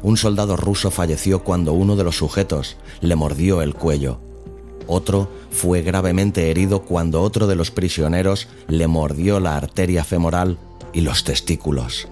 Un 0.01 0.15
soldado 0.15 0.55
ruso 0.55 0.91
falleció 0.91 1.43
cuando 1.43 1.73
uno 1.73 1.97
de 1.97 2.05
los 2.05 2.15
sujetos 2.15 2.77
le 3.01 3.17
mordió 3.17 3.61
el 3.61 3.73
cuello. 3.73 4.21
Otro 4.87 5.29
fue 5.51 5.81
gravemente 5.81 6.49
herido 6.49 6.83
cuando 6.83 7.21
otro 7.21 7.47
de 7.47 7.57
los 7.57 7.69
prisioneros 7.69 8.47
le 8.69 8.87
mordió 8.87 9.41
la 9.41 9.57
arteria 9.57 10.05
femoral 10.05 10.57
y 10.93 11.01
los 11.01 11.25
testículos. 11.25 12.07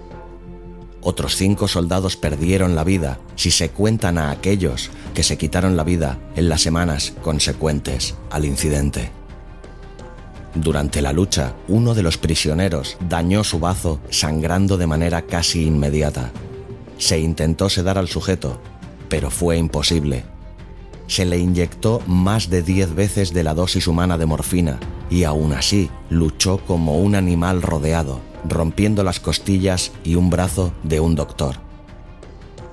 Otros 1.00 1.34
cinco 1.34 1.66
soldados 1.66 2.18
perdieron 2.18 2.74
la 2.74 2.84
vida 2.84 3.20
si 3.36 3.50
se 3.50 3.70
cuentan 3.70 4.18
a 4.18 4.30
aquellos 4.30 4.90
que 5.14 5.22
se 5.22 5.38
quitaron 5.38 5.78
la 5.78 5.84
vida 5.84 6.18
en 6.36 6.50
las 6.50 6.60
semanas 6.60 7.14
consecuentes 7.22 8.16
al 8.28 8.44
incidente. 8.44 9.10
Durante 10.56 11.02
la 11.02 11.12
lucha, 11.12 11.54
uno 11.68 11.92
de 11.94 12.02
los 12.02 12.16
prisioneros 12.16 12.96
dañó 13.10 13.44
su 13.44 13.60
bazo 13.60 14.00
sangrando 14.08 14.78
de 14.78 14.86
manera 14.86 15.22
casi 15.22 15.66
inmediata. 15.66 16.32
Se 16.96 17.18
intentó 17.18 17.68
sedar 17.68 17.98
al 17.98 18.08
sujeto, 18.08 18.58
pero 19.10 19.30
fue 19.30 19.58
imposible. 19.58 20.24
Se 21.08 21.26
le 21.26 21.38
inyectó 21.38 22.00
más 22.06 22.48
de 22.48 22.62
10 22.62 22.94
veces 22.94 23.34
de 23.34 23.44
la 23.44 23.52
dosis 23.52 23.86
humana 23.86 24.16
de 24.16 24.24
morfina 24.24 24.80
y 25.10 25.24
aún 25.24 25.52
así 25.52 25.90
luchó 26.08 26.56
como 26.58 26.96
un 26.98 27.14
animal 27.14 27.60
rodeado, 27.60 28.20
rompiendo 28.48 29.04
las 29.04 29.20
costillas 29.20 29.92
y 30.04 30.14
un 30.14 30.30
brazo 30.30 30.72
de 30.82 31.00
un 31.00 31.14
doctor. 31.14 31.56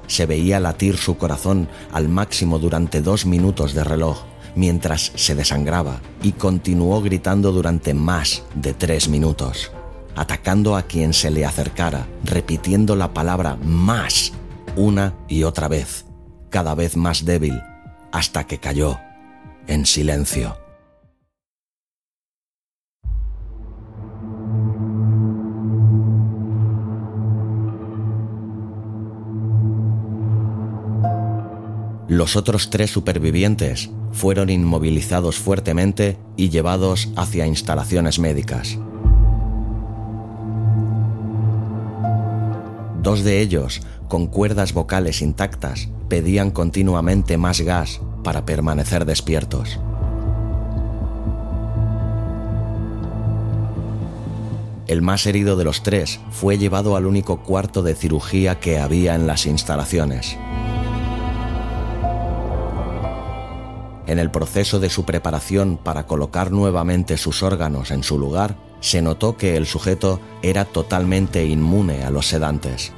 Se 0.07 0.25
veía 0.25 0.61
latir 0.61 0.95
su 0.95 1.17
corazón 1.17 1.67
al 1.91 2.07
máximo 2.07 2.59
durante 2.59 3.01
dos 3.01 3.25
minutos 3.25 3.73
de 3.73 3.83
reloj 3.83 4.23
mientras 4.55 5.11
se 5.15 5.35
desangraba 5.35 6.01
y 6.21 6.33
continuó 6.33 7.01
gritando 7.01 7.51
durante 7.51 7.93
más 7.93 8.43
de 8.55 8.73
tres 8.73 9.09
minutos, 9.09 9.71
atacando 10.15 10.75
a 10.75 10.83
quien 10.83 11.13
se 11.13 11.31
le 11.31 11.45
acercara, 11.45 12.07
repitiendo 12.23 12.95
la 12.95 13.13
palabra 13.13 13.57
más 13.63 14.33
una 14.75 15.13
y 15.27 15.43
otra 15.43 15.67
vez, 15.67 16.05
cada 16.49 16.75
vez 16.75 16.97
más 16.97 17.25
débil, 17.25 17.61
hasta 18.11 18.45
que 18.45 18.59
cayó 18.59 18.99
en 19.67 19.85
silencio. 19.85 20.57
Los 32.07 32.35
otros 32.35 32.69
tres 32.69 32.91
supervivientes 32.91 33.89
fueron 34.13 34.49
inmovilizados 34.49 35.37
fuertemente 35.37 36.17
y 36.37 36.49
llevados 36.49 37.09
hacia 37.17 37.47
instalaciones 37.47 38.19
médicas. 38.19 38.77
Dos 43.01 43.23
de 43.25 43.41
ellos, 43.41 43.81
con 44.07 44.27
cuerdas 44.27 44.73
vocales 44.73 45.21
intactas, 45.21 45.89
pedían 46.07 46.51
continuamente 46.51 47.37
más 47.37 47.59
gas 47.59 47.99
para 48.23 48.45
permanecer 48.45 49.03
despiertos. 49.03 49.79
El 54.87 55.01
más 55.01 55.25
herido 55.25 55.57
de 55.57 55.63
los 55.63 55.81
tres 55.81 56.19
fue 56.29 56.57
llevado 56.57 56.95
al 56.95 57.07
único 57.07 57.41
cuarto 57.41 57.83
de 57.83 57.95
cirugía 57.95 58.59
que 58.59 58.79
había 58.79 59.15
en 59.15 59.27
las 59.27 59.47
instalaciones. 59.47 60.37
En 64.05 64.19
el 64.19 64.31
proceso 64.31 64.79
de 64.79 64.89
su 64.89 65.05
preparación 65.05 65.77
para 65.77 66.05
colocar 66.05 66.51
nuevamente 66.51 67.17
sus 67.17 67.41
órganos 67.41 67.91
en 67.91 68.03
su 68.03 68.19
lugar, 68.19 68.57
se 68.81 69.01
notó 69.01 69.37
que 69.37 69.55
el 69.55 69.65
sujeto 69.65 70.19
era 70.41 70.65
totalmente 70.65 71.45
inmune 71.45 72.03
a 72.03 72.09
los 72.09 72.27
sedantes. 72.27 72.91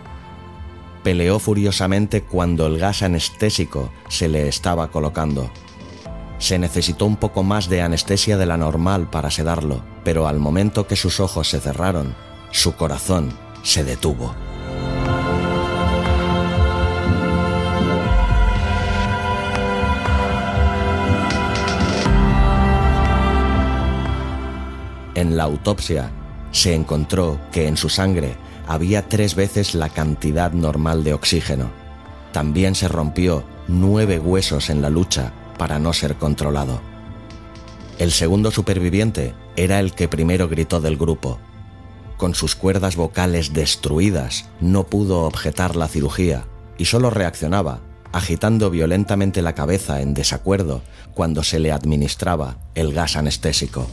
Peleó 1.04 1.38
furiosamente 1.38 2.24
cuando 2.24 2.66
el 2.66 2.80
gas 2.80 3.04
anestésico 3.04 3.92
se 4.10 4.28
le 4.28 4.48
estaba 4.48 4.90
colocando. 4.90 5.52
Se 6.40 6.58
necesitó 6.58 7.06
un 7.06 7.18
poco 7.18 7.44
más 7.44 7.70
de 7.70 7.84
anestesia 7.84 8.38
de 8.38 8.48
la 8.48 8.58
normal 8.58 9.08
para 9.12 9.30
sedarlo, 9.30 9.84
pero 10.04 10.28
al 10.28 10.40
momento 10.40 10.88
que 10.88 10.96
sus 10.96 11.20
ojos 11.20 11.50
se 11.50 11.60
cerraron, 11.60 12.16
su 12.50 12.76
corazón 12.76 13.32
se 13.62 13.84
detuvo. 13.84 14.34
En 25.26 25.38
la 25.38 25.46
autopsia 25.46 26.12
se 26.52 26.76
encontró 26.76 27.40
que 27.52 27.68
en 27.68 27.78
su 27.78 27.90
sangre 27.90 28.36
había 28.68 29.10
tres 29.10 29.34
veces 29.34 29.74
la 29.74 29.90
cantidad 29.90 30.52
normal 30.52 31.04
de 31.04 31.16
oxígeno. 31.16 31.72
También 32.32 32.76
se 32.76 32.88
rompió 32.88 33.44
nueve 33.68 34.20
huesos 34.20 34.70
en 34.70 34.84
la 34.84 34.92
lucha 34.92 35.34
para 35.58 35.80
no 35.80 35.94
ser 35.94 36.18
controlado. 36.18 36.80
El 37.98 38.12
segundo 38.12 38.52
superviviente 38.52 39.34
era 39.56 39.80
el 39.80 39.94
que 39.94 40.08
primero 40.08 40.48
gritó 40.48 40.80
del 40.80 40.96
grupo. 40.96 41.40
Con 42.18 42.36
sus 42.36 42.54
cuerdas 42.54 42.96
vocales 42.96 43.52
destruidas, 43.52 44.48
no 44.62 44.84
pudo 44.84 45.22
objetar 45.22 45.76
la 45.76 45.88
cirugía 45.88 46.46
y 46.78 46.86
solo 46.86 47.10
reaccionaba, 47.10 47.80
agitando 48.12 48.70
violentamente 48.70 49.42
la 49.42 49.56
cabeza 49.56 50.02
en 50.02 50.14
desacuerdo 50.14 50.84
cuando 51.16 51.42
se 51.42 51.58
le 51.58 51.72
administraba 51.72 52.58
el 52.76 52.94
gas 52.94 53.16
anestésico 53.16 53.88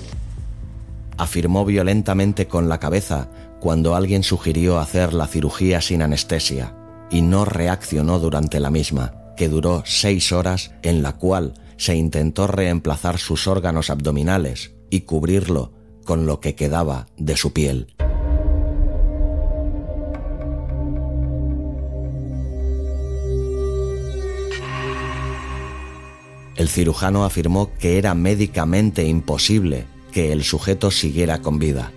afirmó 1.16 1.64
violentamente 1.64 2.46
con 2.46 2.68
la 2.68 2.78
cabeza 2.78 3.28
cuando 3.60 3.94
alguien 3.94 4.22
sugirió 4.22 4.78
hacer 4.78 5.14
la 5.14 5.26
cirugía 5.26 5.80
sin 5.80 6.02
anestesia 6.02 6.74
y 7.10 7.22
no 7.22 7.44
reaccionó 7.44 8.18
durante 8.18 8.58
la 8.58 8.70
misma, 8.70 9.14
que 9.36 9.48
duró 9.48 9.82
seis 9.84 10.32
horas 10.32 10.72
en 10.82 11.02
la 11.02 11.12
cual 11.12 11.54
se 11.76 11.94
intentó 11.94 12.46
reemplazar 12.46 13.18
sus 13.18 13.46
órganos 13.46 13.90
abdominales 13.90 14.74
y 14.90 15.02
cubrirlo 15.02 15.72
con 16.04 16.26
lo 16.26 16.40
que 16.40 16.54
quedaba 16.54 17.06
de 17.16 17.36
su 17.36 17.52
piel. 17.52 17.94
El 26.56 26.68
cirujano 26.68 27.24
afirmó 27.24 27.72
que 27.78 27.98
era 27.98 28.14
médicamente 28.14 29.04
imposible 29.04 29.86
que 30.12 30.30
el 30.30 30.44
sujeto 30.44 30.90
siguiera 30.90 31.42
con 31.42 31.58
vida. 31.58 31.90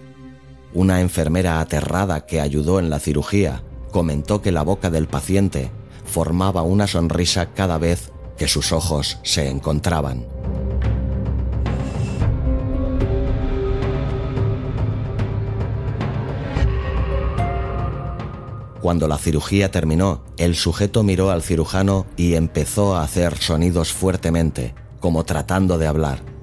Una 0.73 1.01
enfermera 1.01 1.59
aterrada 1.59 2.25
que 2.25 2.41
ayudó 2.41 2.79
en 2.79 2.89
la 2.89 2.99
cirugía 2.99 3.61
comentó 3.91 4.41
que 4.41 4.51
la 4.51 4.63
boca 4.63 4.89
del 4.89 5.07
paciente 5.07 5.69
formaba 6.05 6.63
una 6.63 6.87
sonrisa 6.87 7.53
cada 7.53 7.77
vez 7.77 8.11
que 8.37 8.47
sus 8.47 8.71
ojos 8.71 9.19
se 9.23 9.49
encontraban. 9.49 10.25
Cuando 18.81 19.07
la 19.07 19.17
cirugía 19.17 19.71
terminó, 19.71 20.23
el 20.37 20.55
sujeto 20.55 21.01
miró 21.01 21.31
al 21.31 21.41
cirujano 21.41 22.05
y 22.17 22.35
empezó 22.35 22.95
a 22.95 23.03
hacer 23.03 23.35
sonidos 23.37 23.91
fuertemente, 23.91 24.75
como 24.99 25.23
tratando 25.23 25.79
de 25.79 25.87
hablar. 25.87 26.34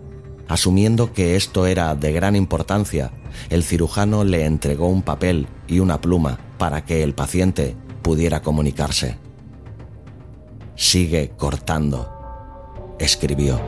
Asumiendo 0.52 1.14
que 1.14 1.34
esto 1.34 1.64
era 1.66 1.94
de 1.94 2.12
gran 2.12 2.36
importancia, 2.36 3.10
el 3.48 3.64
cirujano 3.64 4.22
le 4.22 4.44
entregó 4.44 4.88
un 4.88 5.00
papel 5.00 5.46
y 5.66 5.78
una 5.78 6.02
pluma 6.02 6.40
para 6.58 6.84
que 6.84 7.02
el 7.02 7.14
paciente 7.14 7.74
pudiera 8.02 8.42
comunicarse. 8.42 9.16
Sigue 10.76 11.30
cortando, 11.38 12.06
escribió. 12.98 13.58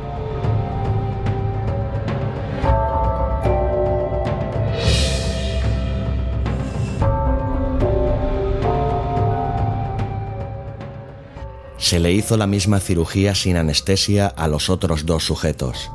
Se 11.78 11.98
le 11.98 12.12
hizo 12.12 12.36
la 12.36 12.46
misma 12.46 12.78
cirugía 12.78 13.34
sin 13.34 13.56
anestesia 13.56 14.26
a 14.26 14.48
los 14.48 14.68
otros 14.68 15.06
dos 15.06 15.24
sujetos 15.24 15.90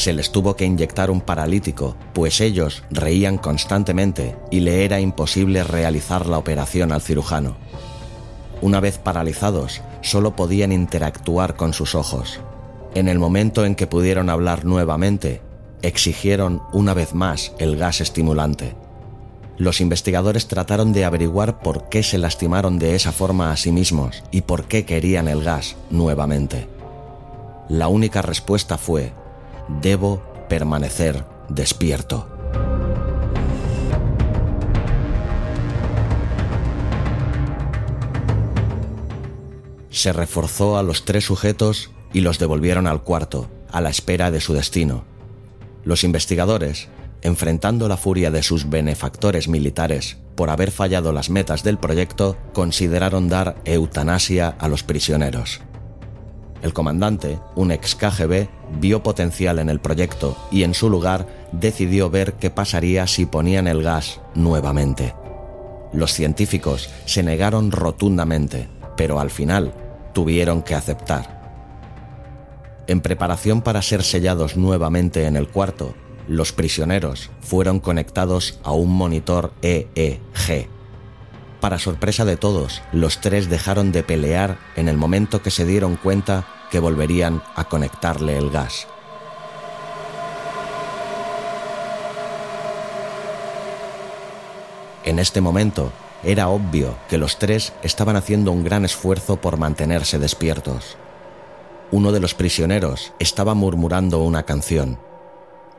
se 0.00 0.12
les 0.14 0.32
tuvo 0.32 0.56
que 0.56 0.64
inyectar 0.64 1.10
un 1.10 1.20
paralítico, 1.20 1.94
pues 2.14 2.40
ellos 2.40 2.82
reían 2.90 3.38
constantemente 3.38 4.34
y 4.50 4.60
le 4.60 4.84
era 4.84 4.98
imposible 4.98 5.62
realizar 5.62 6.26
la 6.26 6.38
operación 6.38 6.90
al 6.90 7.02
cirujano. 7.02 7.56
Una 8.62 8.80
vez 8.80 8.98
paralizados, 8.98 9.82
solo 10.00 10.36
podían 10.36 10.72
interactuar 10.72 11.54
con 11.54 11.72
sus 11.72 11.94
ojos. 11.94 12.40
En 12.94 13.08
el 13.08 13.18
momento 13.18 13.64
en 13.64 13.74
que 13.74 13.86
pudieron 13.86 14.30
hablar 14.30 14.64
nuevamente, 14.64 15.42
exigieron 15.82 16.62
una 16.72 16.94
vez 16.94 17.14
más 17.14 17.52
el 17.58 17.76
gas 17.76 18.00
estimulante. 18.00 18.74
Los 19.58 19.82
investigadores 19.82 20.48
trataron 20.48 20.94
de 20.94 21.04
averiguar 21.04 21.60
por 21.60 21.90
qué 21.90 22.02
se 22.02 22.16
lastimaron 22.16 22.78
de 22.78 22.94
esa 22.94 23.12
forma 23.12 23.52
a 23.52 23.56
sí 23.58 23.70
mismos 23.70 24.22
y 24.30 24.40
por 24.40 24.64
qué 24.64 24.86
querían 24.86 25.28
el 25.28 25.44
gas 25.44 25.76
nuevamente. 25.90 26.66
La 27.68 27.88
única 27.88 28.22
respuesta 28.22 28.78
fue 28.78 29.12
debo 29.80 30.22
permanecer 30.48 31.24
despierto. 31.48 32.28
Se 39.90 40.12
reforzó 40.12 40.78
a 40.78 40.82
los 40.82 41.04
tres 41.04 41.24
sujetos 41.24 41.90
y 42.12 42.20
los 42.20 42.38
devolvieron 42.38 42.86
al 42.86 43.02
cuarto, 43.02 43.48
a 43.70 43.80
la 43.80 43.90
espera 43.90 44.30
de 44.30 44.40
su 44.40 44.54
destino. 44.54 45.04
Los 45.84 46.04
investigadores, 46.04 46.88
enfrentando 47.22 47.88
la 47.88 47.96
furia 47.96 48.30
de 48.30 48.42
sus 48.42 48.68
benefactores 48.70 49.48
militares 49.48 50.18
por 50.36 50.50
haber 50.50 50.70
fallado 50.70 51.12
las 51.12 51.28
metas 51.28 51.62
del 51.64 51.78
proyecto, 51.78 52.36
consideraron 52.52 53.28
dar 53.28 53.60
eutanasia 53.64 54.48
a 54.48 54.68
los 54.68 54.82
prisioneros. 54.82 55.60
El 56.62 56.72
comandante, 56.74 57.38
un 57.54 57.72
ex 57.72 57.94
KGB, 57.94 58.48
vio 58.80 59.02
potencial 59.02 59.58
en 59.58 59.70
el 59.70 59.80
proyecto 59.80 60.36
y 60.50 60.62
en 60.62 60.74
su 60.74 60.90
lugar 60.90 61.26
decidió 61.52 62.10
ver 62.10 62.34
qué 62.34 62.50
pasaría 62.50 63.06
si 63.06 63.26
ponían 63.26 63.66
el 63.66 63.82
gas 63.82 64.20
nuevamente. 64.34 65.14
Los 65.92 66.12
científicos 66.12 66.90
se 67.06 67.22
negaron 67.22 67.72
rotundamente, 67.72 68.68
pero 68.96 69.20
al 69.20 69.30
final 69.30 69.72
tuvieron 70.12 70.62
que 70.62 70.74
aceptar. 70.74 71.40
En 72.86 73.00
preparación 73.00 73.62
para 73.62 73.82
ser 73.82 74.02
sellados 74.02 74.56
nuevamente 74.56 75.26
en 75.26 75.36
el 75.36 75.48
cuarto, 75.48 75.94
los 76.28 76.52
prisioneros 76.52 77.30
fueron 77.40 77.80
conectados 77.80 78.60
a 78.62 78.72
un 78.72 78.92
monitor 78.92 79.52
EEG. 79.62 80.79
Para 81.60 81.78
sorpresa 81.78 82.24
de 82.24 82.38
todos, 82.38 82.80
los 82.90 83.20
tres 83.20 83.50
dejaron 83.50 83.92
de 83.92 84.02
pelear 84.02 84.56
en 84.76 84.88
el 84.88 84.96
momento 84.96 85.42
que 85.42 85.50
se 85.50 85.66
dieron 85.66 85.96
cuenta 85.96 86.46
que 86.70 86.78
volverían 86.78 87.42
a 87.54 87.64
conectarle 87.64 88.38
el 88.38 88.50
gas. 88.50 88.86
En 95.04 95.18
este 95.18 95.42
momento, 95.42 95.92
era 96.22 96.48
obvio 96.48 96.96
que 97.10 97.18
los 97.18 97.38
tres 97.38 97.74
estaban 97.82 98.16
haciendo 98.16 98.52
un 98.52 98.64
gran 98.64 98.86
esfuerzo 98.86 99.36
por 99.36 99.58
mantenerse 99.58 100.18
despiertos. 100.18 100.96
Uno 101.90 102.12
de 102.12 102.20
los 102.20 102.34
prisioneros 102.34 103.12
estaba 103.18 103.54
murmurando 103.54 104.22
una 104.22 104.44
canción. 104.44 104.98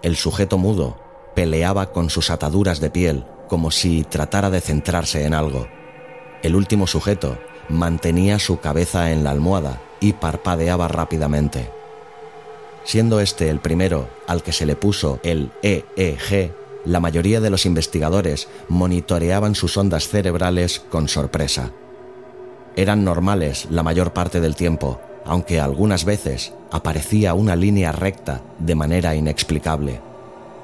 El 0.03 0.15
sujeto 0.15 0.59
mudo 0.59 0.99
peleaba 1.35 1.91
con 1.91 2.09
sus 2.09 2.29
ataduras 2.29 2.79
de 2.79 2.89
piel 2.89 3.25
como 3.51 3.69
si 3.69 4.05
tratara 4.05 4.49
de 4.49 4.61
centrarse 4.61 5.25
en 5.25 5.33
algo. 5.33 5.67
El 6.41 6.55
último 6.55 6.87
sujeto 6.87 7.37
mantenía 7.67 8.39
su 8.39 8.61
cabeza 8.61 9.11
en 9.11 9.25
la 9.25 9.31
almohada 9.31 9.81
y 9.99 10.13
parpadeaba 10.13 10.87
rápidamente. 10.87 11.69
Siendo 12.85 13.19
este 13.19 13.49
el 13.49 13.59
primero 13.59 14.07
al 14.25 14.41
que 14.41 14.53
se 14.53 14.65
le 14.65 14.77
puso 14.77 15.19
el 15.23 15.51
EEG, 15.63 16.53
la 16.85 17.01
mayoría 17.01 17.41
de 17.41 17.49
los 17.49 17.65
investigadores 17.65 18.47
monitoreaban 18.69 19.53
sus 19.53 19.75
ondas 19.75 20.07
cerebrales 20.07 20.79
con 20.79 21.09
sorpresa. 21.09 21.71
Eran 22.77 23.03
normales 23.03 23.67
la 23.69 23.83
mayor 23.83 24.13
parte 24.13 24.39
del 24.39 24.55
tiempo, 24.55 25.01
aunque 25.25 25.59
algunas 25.59 26.05
veces 26.05 26.53
aparecía 26.71 27.33
una 27.33 27.57
línea 27.57 27.91
recta 27.91 28.43
de 28.59 28.75
manera 28.75 29.13
inexplicable. 29.13 29.99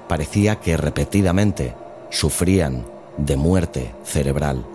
Parecía 0.08 0.62
que 0.62 0.78
repetidamente 0.78 1.76
sufrían 2.10 2.86
de 3.18 3.38
muerte 3.38 3.94
cerebral. 4.04 4.66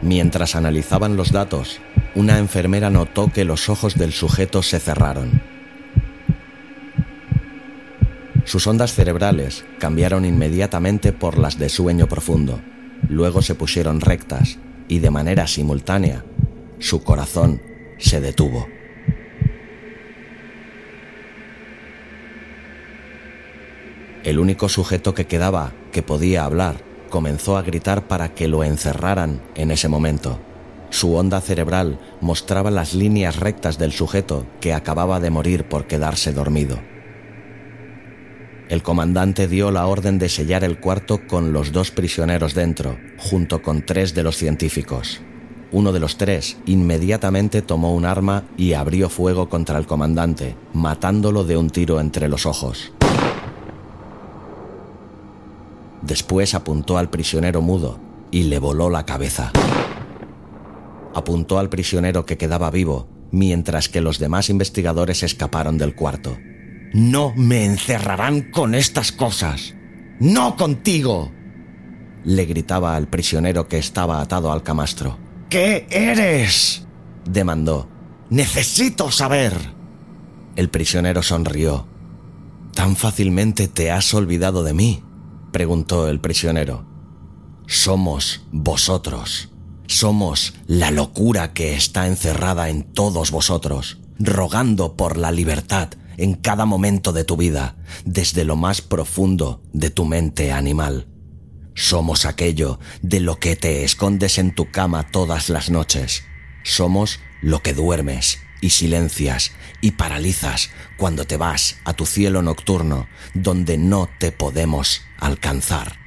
Mientras 0.00 0.56
analizaban 0.56 1.16
los 1.16 1.32
datos, 1.32 1.80
una 2.14 2.38
enfermera 2.38 2.90
notó 2.90 3.30
que 3.32 3.44
los 3.44 3.68
ojos 3.68 3.94
del 3.94 4.12
sujeto 4.12 4.62
se 4.62 4.78
cerraron. 4.78 5.40
Sus 8.44 8.66
ondas 8.66 8.92
cerebrales 8.92 9.64
cambiaron 9.78 10.24
inmediatamente 10.24 11.12
por 11.12 11.38
las 11.38 11.58
de 11.58 11.68
sueño 11.68 12.08
profundo, 12.08 12.60
luego 13.08 13.40
se 13.40 13.54
pusieron 13.54 14.00
rectas 14.00 14.58
y 14.88 14.98
de 14.98 15.10
manera 15.10 15.46
simultánea 15.46 16.24
su 16.78 17.02
corazón 17.02 17.62
se 17.98 18.20
detuvo. 18.20 18.66
El 24.24 24.38
único 24.38 24.68
sujeto 24.68 25.14
que 25.14 25.26
quedaba 25.26 25.72
que 25.90 26.02
podía 26.02 26.44
hablar 26.44 26.76
comenzó 27.10 27.56
a 27.56 27.62
gritar 27.62 28.06
para 28.06 28.34
que 28.34 28.46
lo 28.46 28.62
encerraran 28.62 29.42
en 29.56 29.70
ese 29.70 29.88
momento. 29.88 30.38
Su 30.90 31.14
onda 31.14 31.40
cerebral 31.40 31.98
mostraba 32.20 32.70
las 32.70 32.94
líneas 32.94 33.36
rectas 33.36 33.78
del 33.78 33.92
sujeto 33.92 34.46
que 34.60 34.74
acababa 34.74 35.18
de 35.18 35.30
morir 35.30 35.64
por 35.64 35.86
quedarse 35.86 36.32
dormido. 36.32 36.78
El 38.68 38.82
comandante 38.82 39.48
dio 39.48 39.70
la 39.70 39.86
orden 39.86 40.18
de 40.18 40.28
sellar 40.28 40.62
el 40.62 40.78
cuarto 40.78 41.26
con 41.26 41.52
los 41.52 41.72
dos 41.72 41.90
prisioneros 41.90 42.54
dentro, 42.54 42.98
junto 43.18 43.60
con 43.60 43.84
tres 43.84 44.14
de 44.14 44.22
los 44.22 44.36
científicos. 44.36 45.20
Uno 45.72 45.92
de 45.92 46.00
los 46.00 46.16
tres 46.16 46.58
inmediatamente 46.66 47.60
tomó 47.60 47.94
un 47.94 48.04
arma 48.04 48.44
y 48.56 48.74
abrió 48.74 49.08
fuego 49.08 49.48
contra 49.48 49.78
el 49.78 49.86
comandante, 49.86 50.54
matándolo 50.72 51.44
de 51.44 51.56
un 51.56 51.70
tiro 51.70 52.00
entre 52.00 52.28
los 52.28 52.46
ojos. 52.46 52.92
Después 56.02 56.54
apuntó 56.54 56.98
al 56.98 57.10
prisionero 57.10 57.62
mudo 57.62 58.00
y 58.30 58.44
le 58.44 58.58
voló 58.58 58.90
la 58.90 59.06
cabeza. 59.06 59.52
Apuntó 61.14 61.58
al 61.58 61.68
prisionero 61.68 62.26
que 62.26 62.36
quedaba 62.36 62.70
vivo, 62.70 63.08
mientras 63.30 63.88
que 63.88 64.00
los 64.00 64.18
demás 64.18 64.50
investigadores 64.50 65.22
escaparon 65.22 65.78
del 65.78 65.94
cuarto. 65.94 66.36
No 66.92 67.32
me 67.36 67.64
encerrarán 67.64 68.50
con 68.50 68.74
estas 68.74 69.12
cosas. 69.12 69.74
No 70.20 70.56
contigo. 70.56 71.30
Le 72.24 72.44
gritaba 72.44 72.96
al 72.96 73.08
prisionero 73.08 73.68
que 73.68 73.78
estaba 73.78 74.20
atado 74.20 74.52
al 74.52 74.62
camastro. 74.62 75.18
¿Qué 75.48 75.86
eres? 75.90 76.86
demandó. 77.24 77.88
Necesito 78.30 79.10
saber. 79.10 79.52
El 80.56 80.68
prisionero 80.70 81.22
sonrió. 81.22 81.86
¿Tan 82.74 82.96
fácilmente 82.96 83.68
te 83.68 83.90
has 83.90 84.12
olvidado 84.14 84.64
de 84.64 84.72
mí? 84.72 85.02
Preguntó 85.52 86.08
el 86.08 86.20
prisionero. 86.20 86.84
Somos 87.66 88.42
vosotros. 88.50 89.50
Somos 89.86 90.54
la 90.66 90.90
locura 90.90 91.52
que 91.52 91.74
está 91.74 92.06
encerrada 92.06 92.70
en 92.70 92.82
todos 92.82 93.30
vosotros, 93.30 93.98
rogando 94.18 94.96
por 94.96 95.16
la 95.16 95.30
libertad 95.30 95.90
en 96.16 96.34
cada 96.34 96.66
momento 96.66 97.12
de 97.12 97.24
tu 97.24 97.36
vida, 97.36 97.76
desde 98.04 98.44
lo 98.44 98.56
más 98.56 98.80
profundo 98.80 99.62
de 99.72 99.90
tu 99.90 100.04
mente 100.04 100.52
animal. 100.52 101.08
Somos 101.74 102.26
aquello 102.26 102.78
de 103.02 103.20
lo 103.20 103.36
que 103.36 103.56
te 103.56 103.84
escondes 103.84 104.38
en 104.38 104.54
tu 104.54 104.70
cama 104.70 105.10
todas 105.10 105.48
las 105.48 105.70
noches. 105.70 106.24
Somos 106.64 107.20
lo 107.40 107.60
que 107.60 107.74
duermes 107.74 108.38
y 108.62 108.70
silencias 108.70 109.52
y 109.82 109.90
paralizas 109.90 110.70
cuando 110.96 111.26
te 111.26 111.36
vas 111.36 111.80
a 111.84 111.92
tu 111.92 112.06
cielo 112.06 112.40
nocturno 112.40 113.08
donde 113.34 113.76
no 113.76 114.08
te 114.18 114.32
podemos 114.32 115.04
alcanzar. 115.18 115.98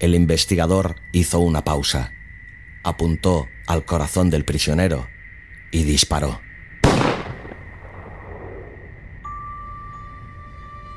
El 0.00 0.14
investigador 0.14 0.96
hizo 1.12 1.38
una 1.40 1.62
pausa, 1.62 2.12
apuntó 2.82 3.48
al 3.66 3.84
corazón 3.84 4.30
del 4.30 4.44
prisionero 4.44 5.08
y 5.70 5.84
disparó. 5.84 6.40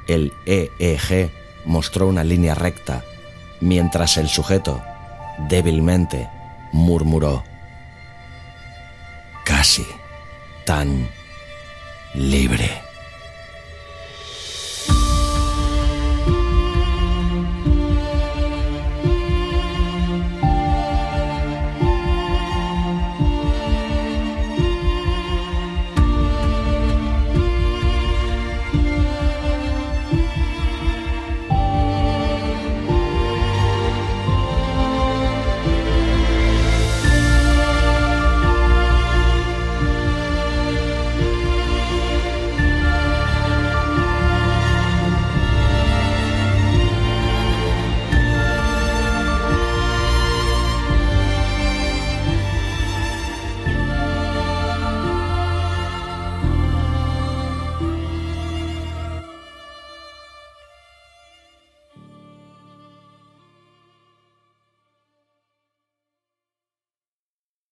El 0.07 0.33
EEG 0.45 1.31
mostró 1.65 2.07
una 2.07 2.23
línea 2.23 2.55
recta, 2.55 3.03
mientras 3.59 4.17
el 4.17 4.29
sujeto, 4.29 4.83
débilmente, 5.49 6.29
murmuró. 6.71 7.43
Casi 9.45 9.85
tan 10.65 11.09
libre. 12.13 12.90